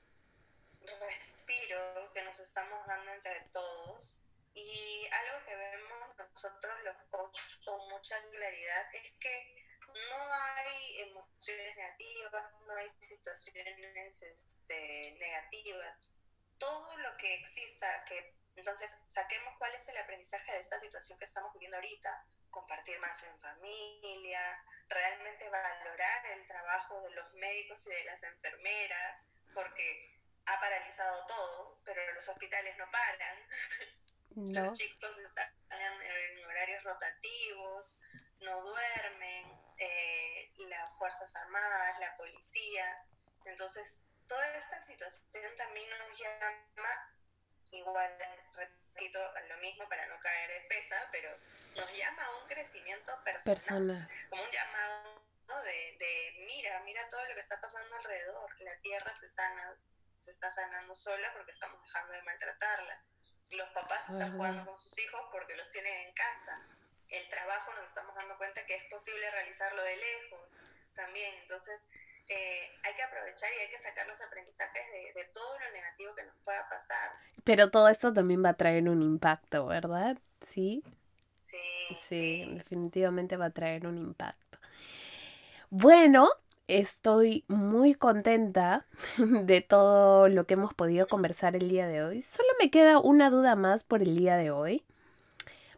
respiro 1.00 2.12
que 2.14 2.22
nos 2.24 2.40
estamos 2.40 2.86
dando 2.88 3.12
entre 3.14 3.40
todos 3.52 4.22
y 4.54 5.08
algo 5.12 5.46
que 5.46 5.56
vemos 5.56 6.18
nosotros 6.18 6.74
los 6.84 6.98
coaches 7.10 7.60
con 7.66 7.90
mucha 7.90 8.22
claridad 8.30 8.88
es 8.94 9.12
que 9.20 9.56
no 9.88 10.34
hay 10.34 11.02
emociones 11.02 11.76
negativas, 11.76 12.52
no 12.68 12.76
hay 12.76 12.90
situaciones 13.00 14.22
este, 14.22 15.16
negativas. 15.20 16.10
Todo 16.58 16.98
lo 16.98 17.18
que 17.18 17.36
exista, 17.36 18.06
que 18.06 18.36
entonces 18.56 19.02
saquemos 19.08 19.54
cuál 19.58 19.74
es 19.74 19.88
el 19.90 19.98
aprendizaje 19.98 20.52
de 20.54 20.60
esta 20.60 20.80
situación 20.80 21.18
que 21.20 21.26
estamos 21.26 21.54
viviendo 21.54 21.78
ahorita, 21.78 22.28
compartir 22.50 23.00
más 23.00 23.24
en 23.24 23.40
familia, 23.40 24.64
realmente 24.88 25.50
valorar 25.50 26.26
el 26.28 26.46
trabajo 26.48 27.02
de 27.02 27.12
los 27.12 27.34
médicos 27.34 27.88
y 27.88 27.92
de 27.92 28.04
las 28.06 28.24
enfermeras, 28.24 29.22
porque 29.54 30.20
ha 30.46 30.60
paralizado 30.60 31.26
todo, 31.28 31.82
pero 31.84 32.14
los 32.14 32.28
hospitales 32.30 32.78
no 32.78 32.90
paran. 32.92 33.48
No. 34.36 34.66
Los 34.66 34.78
chicos 34.80 35.18
están 35.20 35.48
en 35.70 36.46
horarios 36.46 36.84
rotativos, 36.84 37.98
no 38.40 38.62
duermen, 38.64 39.74
eh, 39.78 40.54
las 40.58 40.98
Fuerzas 40.98 41.36
Armadas, 41.36 42.00
la 42.00 42.18
policía. 42.18 43.06
Entonces, 43.46 44.08
toda 44.28 44.58
esta 44.58 44.82
situación 44.82 45.56
también 45.56 45.88
nos 45.90 46.20
llama, 46.20 47.13
igual, 47.74 48.18
repito, 48.54 49.20
lo 49.50 49.58
mismo 49.58 49.88
para 49.90 50.06
no 50.08 50.20
caer 50.20 50.50
de 50.50 50.68
pesa, 50.70 51.10
pero 51.12 51.30
nos 51.76 51.92
llama 51.98 52.24
a 52.26 52.38
un 52.38 52.48
crecimiento 52.48 53.12
personal, 53.24 53.58
personal. 53.58 54.10
como 54.30 54.44
un 54.44 54.50
llamado 54.52 55.24
de, 55.64 55.98
de, 56.00 56.46
mira, 56.46 56.80
mira 56.82 57.08
todo 57.10 57.24
lo 57.26 57.34
que 57.34 57.40
está 57.40 57.60
pasando 57.60 57.96
alrededor, 57.98 58.62
la 58.62 58.76
tierra 58.82 59.14
se 59.14 59.28
sana, 59.28 59.78
se 60.18 60.32
está 60.32 60.52
sanando 60.52 60.96
sola 60.96 61.32
porque 61.34 61.52
estamos 61.52 61.82
dejando 61.84 62.14
de 62.14 62.22
maltratarla, 62.24 63.04
los 63.52 63.70
papás 63.70 64.10
están 64.10 64.36
jugando 64.36 64.66
con 64.66 64.78
sus 64.80 64.98
hijos 65.00 65.22
porque 65.32 65.56
los 65.56 65.70
tienen 65.70 65.94
en 66.08 66.14
casa, 66.14 66.62
el 67.10 67.30
trabajo 67.30 67.74
nos 67.74 67.90
estamos 67.90 68.16
dando 68.16 68.38
cuenta 68.38 68.66
que 68.66 68.76
es 68.76 68.84
posible 68.86 69.30
realizarlo 69.32 69.84
de 69.84 69.98
lejos 69.98 70.60
también, 70.96 71.36
entonces 71.42 71.86
eh, 72.30 72.70
hay 72.84 72.96
que 72.96 73.04
aprovechar 73.04 73.50
y 73.58 73.62
hay 73.62 73.70
que 73.70 73.78
sacar 73.78 74.08
los 74.08 74.22
aprendizajes 74.22 74.84
de, 74.92 75.22
de, 75.22 75.28
todo 75.34 75.60
lo 75.60 75.74
negativo 75.74 76.16
que 76.16 76.24
nos 76.24 76.36
pueda 76.44 76.68
pasar. 76.70 77.12
Pero 77.44 77.70
todo 77.70 77.90
esto 77.90 78.14
también 78.14 78.44
va 78.44 78.50
a 78.50 78.54
traer 78.54 78.88
un 78.88 79.02
impacto, 79.02 79.66
¿verdad? 79.66 80.18
Sí. 80.54 80.84
Sí, 81.42 81.96
sí, 82.00 82.52
definitivamente 82.56 83.38
va 83.38 83.46
a 83.46 83.50
traer 83.52 83.86
un 83.86 83.98
impacto. 83.98 84.58
Bueno, 85.70 86.30
estoy 86.68 87.44
muy 87.48 87.94
contenta 87.94 88.86
de 89.18 89.62
todo 89.62 90.30
lo 90.30 90.46
que 90.46 90.54
hemos 90.56 90.74
podido 90.74 91.08
conversar 91.08 91.56
el 91.56 91.70
día 91.70 91.88
de 91.88 92.04
hoy. 92.04 92.22
Solo 92.22 92.50
me 92.60 92.70
queda 92.70 93.00
una 93.00 93.30
duda 93.30 93.56
más 93.56 93.84
por 93.84 94.02
el 94.02 94.16
día 94.18 94.38
de 94.38 94.52
hoy. 94.52 94.84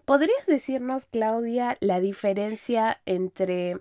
¿Podrías 0.06 0.46
decirnos, 0.46 1.08
Claudia, 1.08 1.78
la 1.80 2.00
diferencia 2.00 3.02
entre 3.06 3.80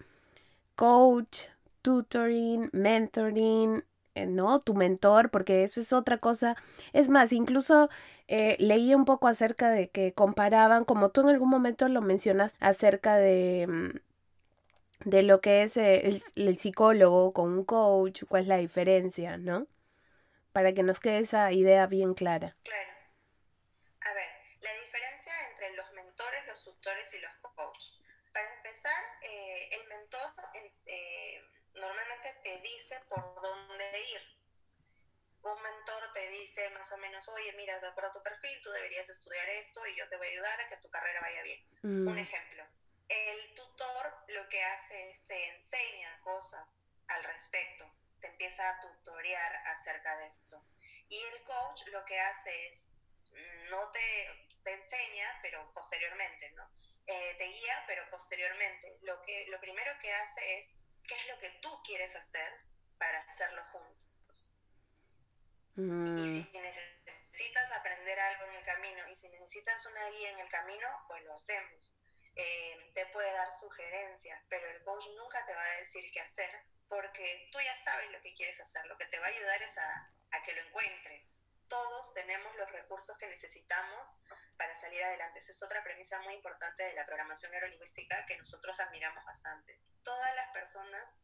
coach, 0.75 1.41
tutoring, 1.85 2.71
mentoring, 2.73 3.85
eh, 4.15 4.27
¿no? 4.27 4.59
Tu 4.61 4.75
mentor, 4.75 5.31
porque 5.31 5.65
eso 5.65 5.81
es 5.81 5.93
otra 5.93 6.19
cosa. 6.19 6.57
Es 6.95 7.11
más, 7.11 7.33
incluso 7.33 7.91
eh, 8.27 8.57
leí 8.59 8.95
un 8.95 9.05
poco 9.05 9.29
acerca 9.29 9.71
de 9.71 9.91
que 9.91 10.15
comparaban, 10.15 10.85
como 10.85 11.11
tú 11.11 11.21
en 11.21 11.29
algún 11.29 11.51
momento 11.51 11.87
lo 11.89 12.01
mencionas, 12.01 12.55
acerca 12.59 13.17
de, 13.17 13.67
mm, 13.69 15.09
de 15.11 15.23
lo 15.23 15.41
que 15.43 15.63
es 15.63 15.77
eh, 15.77 16.07
el, 16.09 16.23
el, 16.37 16.59
psicólogo 16.59 17.33
con 17.35 17.51
un 17.53 17.65
coach, 17.65 18.25
cuál 18.29 18.43
es 18.43 18.49
la 18.49 18.57
diferencia, 18.57 19.37
¿no? 19.37 19.67
Para 20.53 20.73
que 20.73 20.83
nos 20.83 21.01
quede 21.01 21.19
esa 21.19 21.53
idea 21.53 21.87
bien 21.87 22.15
clara. 22.15 22.57
Claro. 22.63 22.91
A 24.01 24.15
ver, 24.15 24.31
la 24.63 24.73
diferencia 24.85 25.33
entre 25.51 25.77
los 25.77 25.93
mentores, 25.93 26.47
los 26.47 26.65
tutores 26.65 27.13
y 27.15 27.21
los 27.21 27.33
coaches. 27.43 28.01
Para 28.33 28.55
empezar, 28.57 29.03
eh, 29.23 29.69
el 29.81 29.89
mentor 29.89 30.33
eh, 30.87 31.44
normalmente 31.75 32.29
te 32.43 32.61
dice 32.61 33.01
por 33.09 33.43
dónde 33.43 34.01
ir. 34.01 34.21
Un 35.43 35.63
mentor 35.63 36.13
te 36.13 36.27
dice 36.29 36.71
más 36.71 36.91
o 36.93 36.99
menos, 36.99 37.29
oye, 37.29 37.53
mira, 37.53 37.79
de 37.79 37.89
acuerdo 37.89 38.11
a 38.11 38.13
tu 38.15 38.23
perfil, 38.23 38.63
tú 38.63 38.71
deberías 38.71 39.09
estudiar 39.09 39.47
esto 39.51 39.87
y 39.87 39.97
yo 39.97 40.09
te 40.09 40.17
voy 40.17 40.27
a 40.27 40.31
ayudar 40.31 40.61
a 40.61 40.69
que 40.69 40.77
tu 40.79 40.89
carrera 40.89 41.21
vaya 41.21 41.43
bien. 41.43 41.69
Mm. 41.83 42.09
Un 42.09 42.19
ejemplo. 42.19 42.67
El 43.09 43.55
tutor 43.55 44.25
lo 44.29 44.49
que 44.49 44.65
hace 44.65 45.11
es 45.11 45.27
te 45.27 45.49
enseña 45.51 46.21
cosas 46.23 46.87
al 47.09 47.23
respecto, 47.25 47.85
te 48.21 48.29
empieza 48.29 48.69
a 48.71 48.81
tutorear 48.81 49.57
acerca 49.67 50.17
de 50.17 50.27
eso. 50.27 50.65
Y 51.09 51.21
el 51.21 51.45
coach 51.45 51.87
lo 51.89 52.03
que 52.07 52.19
hace 52.19 52.67
es, 52.69 52.93
no 53.69 53.91
te, 53.91 54.49
te 54.63 54.73
enseña, 54.73 55.39
pero 55.43 55.71
posteriormente, 55.75 56.51
¿no? 56.53 56.71
Eh, 57.07 57.35
te 57.37 57.45
guía, 57.45 57.85
pero 57.87 58.09
posteriormente. 58.11 58.99
Lo, 59.03 59.21
que, 59.23 59.47
lo 59.49 59.61
primero 59.61 59.93
que 60.01 60.13
hace 60.13 60.59
es 60.59 60.79
qué 61.07 61.15
es 61.17 61.27
lo 61.29 61.39
que 61.39 61.51
tú 61.63 61.71
quieres 61.85 62.15
hacer 62.17 62.53
para 62.99 63.21
hacerlo 63.21 63.63
juntos. 63.73 64.55
Mm. 65.77 66.17
Y 66.19 66.43
si 66.43 66.59
necesitas 66.59 67.73
aprender 67.73 68.19
algo 68.19 68.45
en 68.45 68.55
el 68.55 68.65
camino 68.65 69.03
y 69.09 69.15
si 69.15 69.29
necesitas 69.29 69.87
una 69.87 70.09
guía 70.11 70.31
en 70.31 70.39
el 70.39 70.49
camino, 70.49 70.89
pues 71.09 71.23
lo 71.25 71.35
hacemos. 71.35 71.95
Eh, 72.37 72.93
te 72.95 73.07
puede 73.07 73.33
dar 73.33 73.53
sugerencias, 73.53 74.41
pero 74.49 74.69
el 74.71 74.83
coach 74.83 75.07
nunca 75.17 75.45
te 75.47 75.55
va 75.55 75.63
a 75.63 75.79
decir 75.79 76.05
qué 76.13 76.21
hacer 76.21 76.51
porque 76.89 77.49
tú 77.53 77.59
ya 77.61 77.75
sabes 77.77 78.11
lo 78.11 78.21
que 78.21 78.35
quieres 78.35 78.61
hacer. 78.61 78.87
Lo 78.87 78.97
que 78.99 79.07
te 79.07 79.19
va 79.19 79.27
a 79.27 79.31
ayudar 79.31 79.63
es 79.63 79.79
a, 79.79 80.13
a 80.31 80.43
que 80.43 80.53
lo 80.53 80.63
encuentres. 80.63 81.39
Todos 81.69 82.15
tenemos 82.15 82.55
los 82.57 82.71
recursos 82.71 83.17
que 83.19 83.27
necesitamos 83.27 84.17
para 84.57 84.75
salir 84.75 85.03
adelante. 85.03 85.39
Esa 85.39 85.53
es 85.53 85.63
otra 85.63 85.83
premisa 85.83 86.21
muy 86.23 86.35
importante 86.35 86.85
de 86.85 86.95
la 86.95 87.07
programación 87.07 87.51
neurolingüística 87.53 88.27
que 88.27 88.37
nosotros 88.37 88.79
admiramos 88.81 89.25
bastante. 89.25 89.81
Todas 90.05 90.35
las 90.37 90.49
personas 90.53 91.23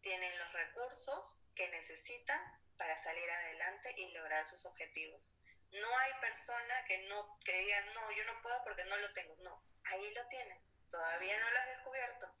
tienen 0.00 0.38
los 0.38 0.52
recursos 0.52 1.40
que 1.54 1.68
necesitan 1.70 2.40
para 2.76 2.96
salir 2.96 3.30
adelante 3.30 3.94
y 3.96 4.10
lograr 4.12 4.46
sus 4.46 4.66
objetivos. 4.66 5.34
No 5.70 5.98
hay 5.98 6.12
persona 6.20 6.84
que, 6.86 7.06
no, 7.08 7.38
que 7.44 7.52
diga, 7.52 7.80
no, 7.94 8.10
yo 8.12 8.24
no 8.24 8.42
puedo 8.42 8.62
porque 8.64 8.84
no 8.84 8.96
lo 8.96 9.12
tengo. 9.12 9.36
No, 9.42 9.62
ahí 9.84 10.10
lo 10.14 10.26
tienes. 10.28 10.74
Todavía 10.90 11.38
no 11.38 11.50
lo 11.50 11.58
has 11.58 11.68
descubierto, 11.68 12.34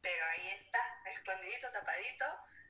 pero 0.00 0.24
ahí 0.26 0.48
está, 0.50 0.78
escondidito, 1.06 1.72
tapadito, 1.72 2.26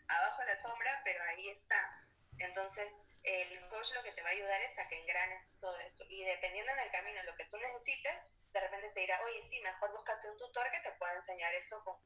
abajo 0.09 0.41
de 0.41 0.47
la 0.47 0.53
alfombra, 0.53 1.03
pero 1.05 1.23
ahí 1.25 1.49
está. 1.49 2.09
Entonces, 2.39 2.97
el 3.23 3.69
coach 3.69 3.93
lo 3.95 4.03
que 4.03 4.13
te 4.13 4.23
va 4.23 4.29
a 4.29 4.33
ayudar 4.33 4.61
es 4.61 4.79
a 4.79 4.89
que 4.89 5.01
engranes 5.01 5.51
todo 5.61 5.79
esto. 5.81 6.05
Y 6.09 6.25
dependiendo 6.25 6.73
en 6.73 6.81
el 6.81 6.91
camino 6.91 7.23
lo 7.25 7.37
que 7.37 7.47
tú 7.47 7.57
necesites, 7.59 8.29
de 8.53 8.61
repente 8.61 8.91
te 8.91 9.01
dirá, 9.01 9.21
oye, 9.23 9.43
sí, 9.43 9.61
mejor 9.61 9.93
búscate 9.93 10.31
un 10.31 10.39
tutor 10.39 10.71
que 10.71 10.81
te 10.81 10.93
pueda 10.93 11.15
enseñar 11.15 11.53
esto 11.55 11.83
con, 11.83 11.99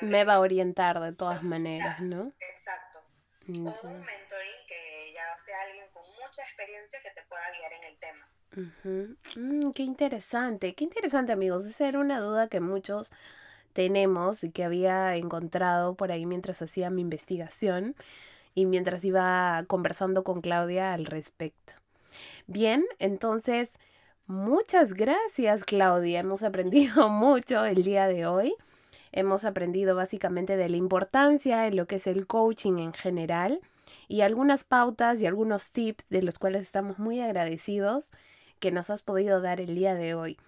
Me 0.00 0.24
va 0.24 0.34
a 0.34 0.40
orientar 0.40 1.00
de 1.00 1.12
todas 1.12 1.42
maneras, 1.42 2.00
¿no? 2.00 2.32
Exacto. 2.40 3.00
Mm, 3.46 3.66
o 3.66 3.74
un 3.84 4.00
mentoring 4.00 4.66
que 4.66 5.12
ya 5.14 5.38
sea 5.38 5.62
alguien 5.62 5.86
con 5.92 6.04
mucha 6.06 6.42
experiencia 6.42 6.98
que 7.02 7.10
te 7.10 7.22
pueda 7.28 7.42
guiar 7.58 7.72
en 7.72 7.84
el 7.84 7.98
tema. 7.98 8.26
Mm, 9.36 9.70
qué 9.72 9.82
interesante, 9.82 10.74
qué 10.74 10.84
interesante 10.84 11.32
amigos. 11.32 11.66
Esa 11.66 11.88
era 11.88 11.98
una 11.98 12.20
duda 12.20 12.48
que 12.48 12.60
muchos 12.60 13.12
tenemos 13.72 14.42
y 14.44 14.50
que 14.50 14.64
había 14.64 15.16
encontrado 15.16 15.94
por 15.94 16.12
ahí 16.12 16.26
mientras 16.26 16.60
hacía 16.62 16.90
mi 16.90 17.02
investigación 17.02 17.94
y 18.54 18.66
mientras 18.66 19.04
iba 19.04 19.64
conversando 19.68 20.24
con 20.24 20.40
Claudia 20.40 20.92
al 20.92 21.06
respecto. 21.06 21.74
Bien, 22.46 22.84
entonces, 22.98 23.70
muchas 24.26 24.94
gracias 24.94 25.64
Claudia. 25.64 26.20
Hemos 26.20 26.42
aprendido 26.42 27.08
mucho 27.08 27.64
el 27.64 27.82
día 27.84 28.06
de 28.08 28.26
hoy. 28.26 28.54
Hemos 29.12 29.44
aprendido 29.44 29.96
básicamente 29.96 30.56
de 30.56 30.68
la 30.68 30.76
importancia 30.76 31.60
de 31.60 31.72
lo 31.72 31.86
que 31.86 31.96
es 31.96 32.06
el 32.06 32.26
coaching 32.26 32.78
en 32.78 32.92
general 32.92 33.60
y 34.08 34.20
algunas 34.20 34.64
pautas 34.64 35.20
y 35.20 35.26
algunos 35.26 35.70
tips 35.70 36.08
de 36.08 36.22
los 36.22 36.38
cuales 36.38 36.62
estamos 36.62 36.98
muy 36.98 37.20
agradecidos 37.20 38.04
que 38.60 38.70
nos 38.70 38.90
has 38.90 39.02
podido 39.02 39.40
dar 39.40 39.60
el 39.60 39.74
día 39.74 39.94
de 39.94 40.14
hoy. 40.14 40.38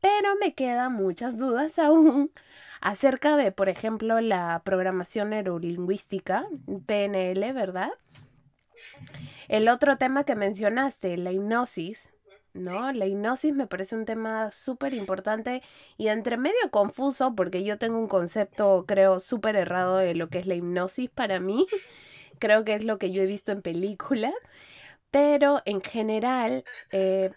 Pero 0.00 0.34
me 0.40 0.54
quedan 0.54 0.92
muchas 0.92 1.38
dudas 1.38 1.78
aún 1.78 2.30
acerca 2.80 3.36
de, 3.36 3.52
por 3.52 3.68
ejemplo, 3.68 4.20
la 4.20 4.60
programación 4.64 5.30
neurolingüística, 5.30 6.46
PNL, 6.86 7.52
¿verdad? 7.52 7.90
El 9.48 9.68
otro 9.68 9.98
tema 9.98 10.24
que 10.24 10.34
mencionaste, 10.34 11.16
la 11.16 11.32
hipnosis, 11.32 12.10
¿no? 12.54 12.92
La 12.92 13.06
hipnosis 13.06 13.54
me 13.54 13.66
parece 13.66 13.96
un 13.96 14.04
tema 14.04 14.50
súper 14.50 14.94
importante 14.94 15.62
y 15.96 16.08
entre 16.08 16.36
medio 16.36 16.70
confuso 16.70 17.34
porque 17.34 17.64
yo 17.64 17.78
tengo 17.78 17.98
un 17.98 18.08
concepto, 18.08 18.84
creo, 18.86 19.20
súper 19.20 19.56
errado 19.56 19.96
de 19.96 20.14
lo 20.14 20.28
que 20.28 20.38
es 20.38 20.46
la 20.46 20.54
hipnosis 20.54 21.10
para 21.10 21.40
mí. 21.40 21.66
creo 22.40 22.64
que 22.64 22.74
es 22.74 22.84
lo 22.84 22.98
que 22.98 23.12
yo 23.12 23.22
he 23.22 23.26
visto 23.26 23.52
en 23.52 23.62
películas, 23.62 24.34
pero 25.10 25.62
en 25.66 25.80
general, 25.82 26.64
eh, 26.90 27.30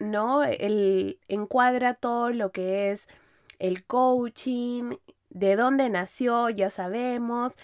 ¿no? 0.00 0.42
El 0.42 1.20
encuadra 1.28 1.94
todo 1.94 2.30
lo 2.30 2.50
que 2.52 2.90
es 2.90 3.08
el 3.58 3.84
coaching, 3.84 4.96
de 5.30 5.56
dónde 5.56 5.90
nació, 5.90 6.48
ya 6.50 6.70
sabemos, 6.70 7.54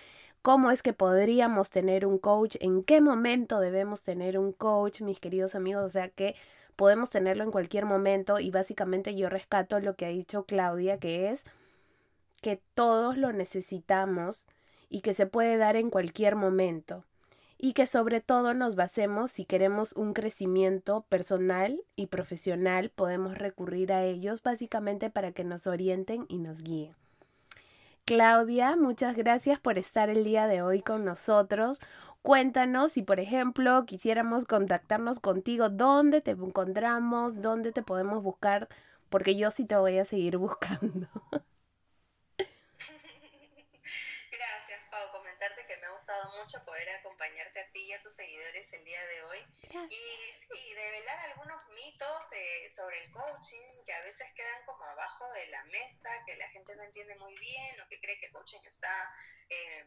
cómo 0.43 0.71
es 0.71 0.83
que 0.83 0.93
podríamos 0.93 1.71
tener 1.71 2.07
un 2.07 2.19
coach, 2.19 2.57
en 2.61 2.83
qué 2.83 3.01
momento 3.01 3.61
debemos 3.61 4.03
tener 4.03 4.39
un 4.39 4.53
coach, 4.53 5.03
mis 5.03 5.21
queridos 5.21 5.55
amigos, 5.55 5.85
o 5.85 5.89
sea 5.89 6.09
que 6.09 6.35
podemos 6.77 7.11
tenerlo 7.11 7.45
en 7.45 7.51
cualquier 7.51 7.85
momento 7.85 8.41
y 8.41 8.51
básicamente 8.51 9.15
yo 9.15 9.29
rescato 9.29 9.81
lo 9.81 9.97
que 9.97 10.07
ha 10.07 10.11
dicho 10.11 10.45
Claudia, 10.45 10.99
que 10.99 11.31
es 11.31 11.43
que 12.41 12.61
todos 12.75 13.19
lo 13.19 13.33
necesitamos 13.33 14.47
y 14.89 15.03
que 15.03 15.15
se 15.15 15.27
puede 15.27 15.57
dar 15.57 15.77
en 15.77 15.91
cualquier 15.91 16.37
momento 16.37 17.05
y 17.63 17.75
que 17.75 17.87
sobre 17.87 18.23
todo 18.23 18.55
nos 18.55 18.75
basemos 18.75 19.31
si 19.31 19.45
queremos 19.45 19.93
un 19.93 20.15
crecimiento 20.15 21.03
personal 21.11 21.83
y 21.95 22.07
profesional, 22.07 22.89
podemos 22.89 23.37
recurrir 23.37 23.93
a 23.93 24.03
ellos 24.05 24.43
básicamente 24.43 25.11
para 25.11 25.33
que 25.33 25.45
nos 25.45 25.67
orienten 25.67 26.25
y 26.29 26.39
nos 26.39 26.63
guíen. 26.63 26.95
Claudia, 28.11 28.75
muchas 28.75 29.15
gracias 29.15 29.61
por 29.61 29.79
estar 29.79 30.11
el 30.11 30.25
día 30.25 30.49
de 30.49 30.63
hoy 30.63 30.83
con 30.83 31.05
nosotros. 31.05 31.79
Cuéntanos 32.23 32.91
si, 32.91 33.03
por 33.03 33.21
ejemplo, 33.21 33.85
quisiéramos 33.87 34.47
contactarnos 34.47 35.21
contigo, 35.21 35.69
dónde 35.69 36.21
te 36.21 36.33
encontramos, 36.33 37.41
dónde 37.41 37.71
te 37.71 37.85
podemos 37.85 38.21
buscar, 38.21 38.69
porque 39.11 39.37
yo 39.37 39.53
sí 39.53 39.65
te 39.65 39.77
voy 39.77 39.99
a 39.99 40.05
seguir 40.05 40.39
buscando. 40.39 41.07
Mucho 46.39 46.65
poder 46.65 46.89
acompañarte 46.91 47.61
a 47.61 47.71
ti 47.73 47.81
y 47.81 47.93
a 47.93 48.03
tus 48.03 48.15
seguidores 48.15 48.73
el 48.73 48.85
día 48.85 49.07
de 49.07 49.23
hoy. 49.23 49.39
Y 49.91 50.33
sí, 50.33 50.75
develar 50.75 51.19
algunos 51.21 51.69
mitos 51.69 52.33
eh, 52.33 52.71
sobre 52.71 53.05
el 53.05 53.11
coaching 53.13 53.85
que 53.85 53.93
a 53.93 54.01
veces 54.01 54.33
quedan 54.35 54.65
como 54.67 54.85
abajo 54.85 55.31
de 55.33 55.47
la 55.49 55.65
mesa, 55.65 56.11
que 56.27 56.37
la 56.37 56.49
gente 56.49 56.75
no 56.77 56.83
entiende 56.83 57.17
muy 57.17 57.37
bien 57.39 57.81
o 57.81 57.89
que 57.89 58.01
cree 58.01 58.19
que 58.19 58.27
el 58.27 58.33
coaching 58.33 58.61
está 58.65 59.15
eh, 59.49 59.87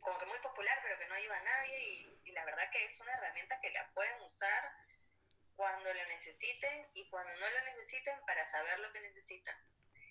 como 0.00 0.18
que 0.18 0.26
muy 0.26 0.38
popular, 0.40 0.78
pero 0.82 0.98
que 0.98 1.06
no 1.06 1.14
ayuda 1.14 1.36
a 1.36 1.42
nadie. 1.42 1.78
Y, 1.90 2.20
y 2.24 2.32
la 2.32 2.44
verdad 2.44 2.70
que 2.70 2.84
es 2.84 3.00
una 3.00 3.12
herramienta 3.14 3.60
que 3.60 3.70
la 3.70 3.90
pueden 3.94 4.22
usar 4.22 4.72
cuando 5.56 5.92
lo 5.92 6.06
necesiten 6.06 6.86
y 6.94 7.08
cuando 7.10 7.32
no 7.34 7.50
lo 7.50 7.64
necesiten 7.64 8.18
para 8.26 8.46
saber 8.46 8.78
lo 8.78 8.92
que 8.92 9.00
necesitan. 9.00 9.56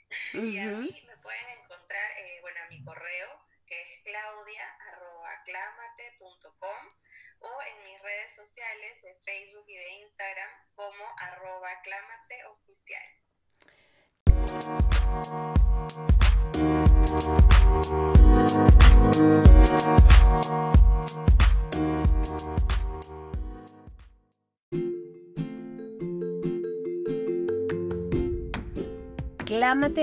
y 0.33 0.59
a 0.59 0.65
mí 0.65 1.03
me 1.07 1.17
pueden 1.17 1.49
encontrar, 1.61 2.11
eh, 2.17 2.39
bueno, 2.41 2.59
a 2.63 2.67
mi 2.67 2.83
correo 2.83 3.47
que 3.67 3.81
es 3.81 3.87
claudia.aclamate.com 4.03 6.93
o 7.39 7.61
en 7.61 7.83
mis 7.83 8.01
redes 8.01 8.35
sociales 8.35 9.01
de 9.03 9.15
Facebook 9.25 9.65
y 9.67 9.75
de 9.75 9.89
Instagram 10.01 10.49
como 10.75 11.05
arroba. 11.19 11.57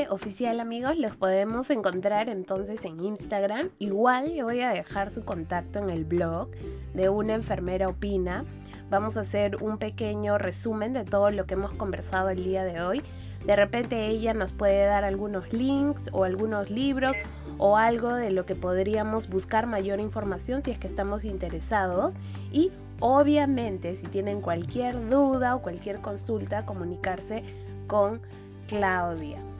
Oficial 0.08 0.60
amigos, 0.60 0.96
los 0.98 1.16
podemos 1.16 1.68
encontrar 1.68 2.28
entonces 2.28 2.84
en 2.84 3.00
Instagram. 3.00 3.70
Igual 3.80 4.32
yo 4.32 4.44
voy 4.44 4.60
a 4.60 4.70
dejar 4.70 5.10
su 5.10 5.24
contacto 5.24 5.80
en 5.80 5.90
el 5.90 6.04
blog 6.04 6.48
de 6.94 7.08
una 7.08 7.34
enfermera 7.34 7.88
opina. 7.88 8.44
Vamos 8.88 9.16
a 9.16 9.22
hacer 9.22 9.56
un 9.62 9.78
pequeño 9.78 10.38
resumen 10.38 10.92
de 10.92 11.04
todo 11.04 11.30
lo 11.30 11.46
que 11.46 11.54
hemos 11.54 11.72
conversado 11.72 12.30
el 12.30 12.44
día 12.44 12.64
de 12.64 12.82
hoy. 12.82 13.02
De 13.44 13.56
repente 13.56 14.06
ella 14.06 14.32
nos 14.32 14.52
puede 14.52 14.86
dar 14.86 15.02
algunos 15.02 15.52
links 15.52 16.08
o 16.12 16.22
algunos 16.22 16.70
libros 16.70 17.16
o 17.58 17.76
algo 17.76 18.14
de 18.14 18.30
lo 18.30 18.46
que 18.46 18.54
podríamos 18.54 19.28
buscar 19.28 19.66
mayor 19.66 19.98
información 19.98 20.62
si 20.62 20.70
es 20.70 20.78
que 20.78 20.86
estamos 20.86 21.24
interesados. 21.24 22.14
Y 22.52 22.70
obviamente 23.00 23.96
si 23.96 24.06
tienen 24.06 24.40
cualquier 24.40 25.10
duda 25.10 25.56
o 25.56 25.62
cualquier 25.62 25.98
consulta, 25.98 26.64
comunicarse 26.64 27.42
con 27.88 28.20
Claudia. 28.68 29.53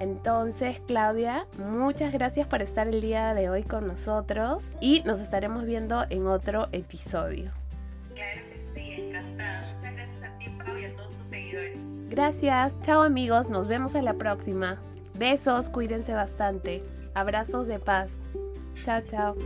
Entonces, 0.00 0.80
Claudia, 0.86 1.46
muchas 1.58 2.12
gracias 2.12 2.46
por 2.46 2.62
estar 2.62 2.86
el 2.88 3.00
día 3.00 3.34
de 3.34 3.48
hoy 3.48 3.62
con 3.62 3.86
nosotros 3.86 4.62
y 4.80 5.02
nos 5.04 5.20
estaremos 5.20 5.64
viendo 5.64 6.04
en 6.10 6.26
otro 6.26 6.68
episodio. 6.72 7.50
Claro 8.14 8.40
que 8.52 8.80
sí, 8.80 8.92
encantada. 8.92 9.72
Muchas 9.72 9.94
gracias 9.94 10.22
a 10.22 10.38
ti, 10.38 10.50
Pau, 10.50 10.76
y 10.76 10.84
a 10.84 10.96
todos 10.96 11.12
tus 11.14 11.26
seguidores. 11.28 11.78
Gracias. 12.10 12.74
Chao 12.82 13.02
amigos, 13.02 13.48
nos 13.48 13.68
vemos 13.68 13.94
en 13.94 14.04
la 14.04 14.14
próxima. 14.14 14.78
Besos, 15.14 15.70
cuídense 15.70 16.12
bastante. 16.12 16.82
Abrazos 17.14 17.66
de 17.66 17.78
paz. 17.78 18.12
Chao, 18.84 19.00
chao. 19.10 19.36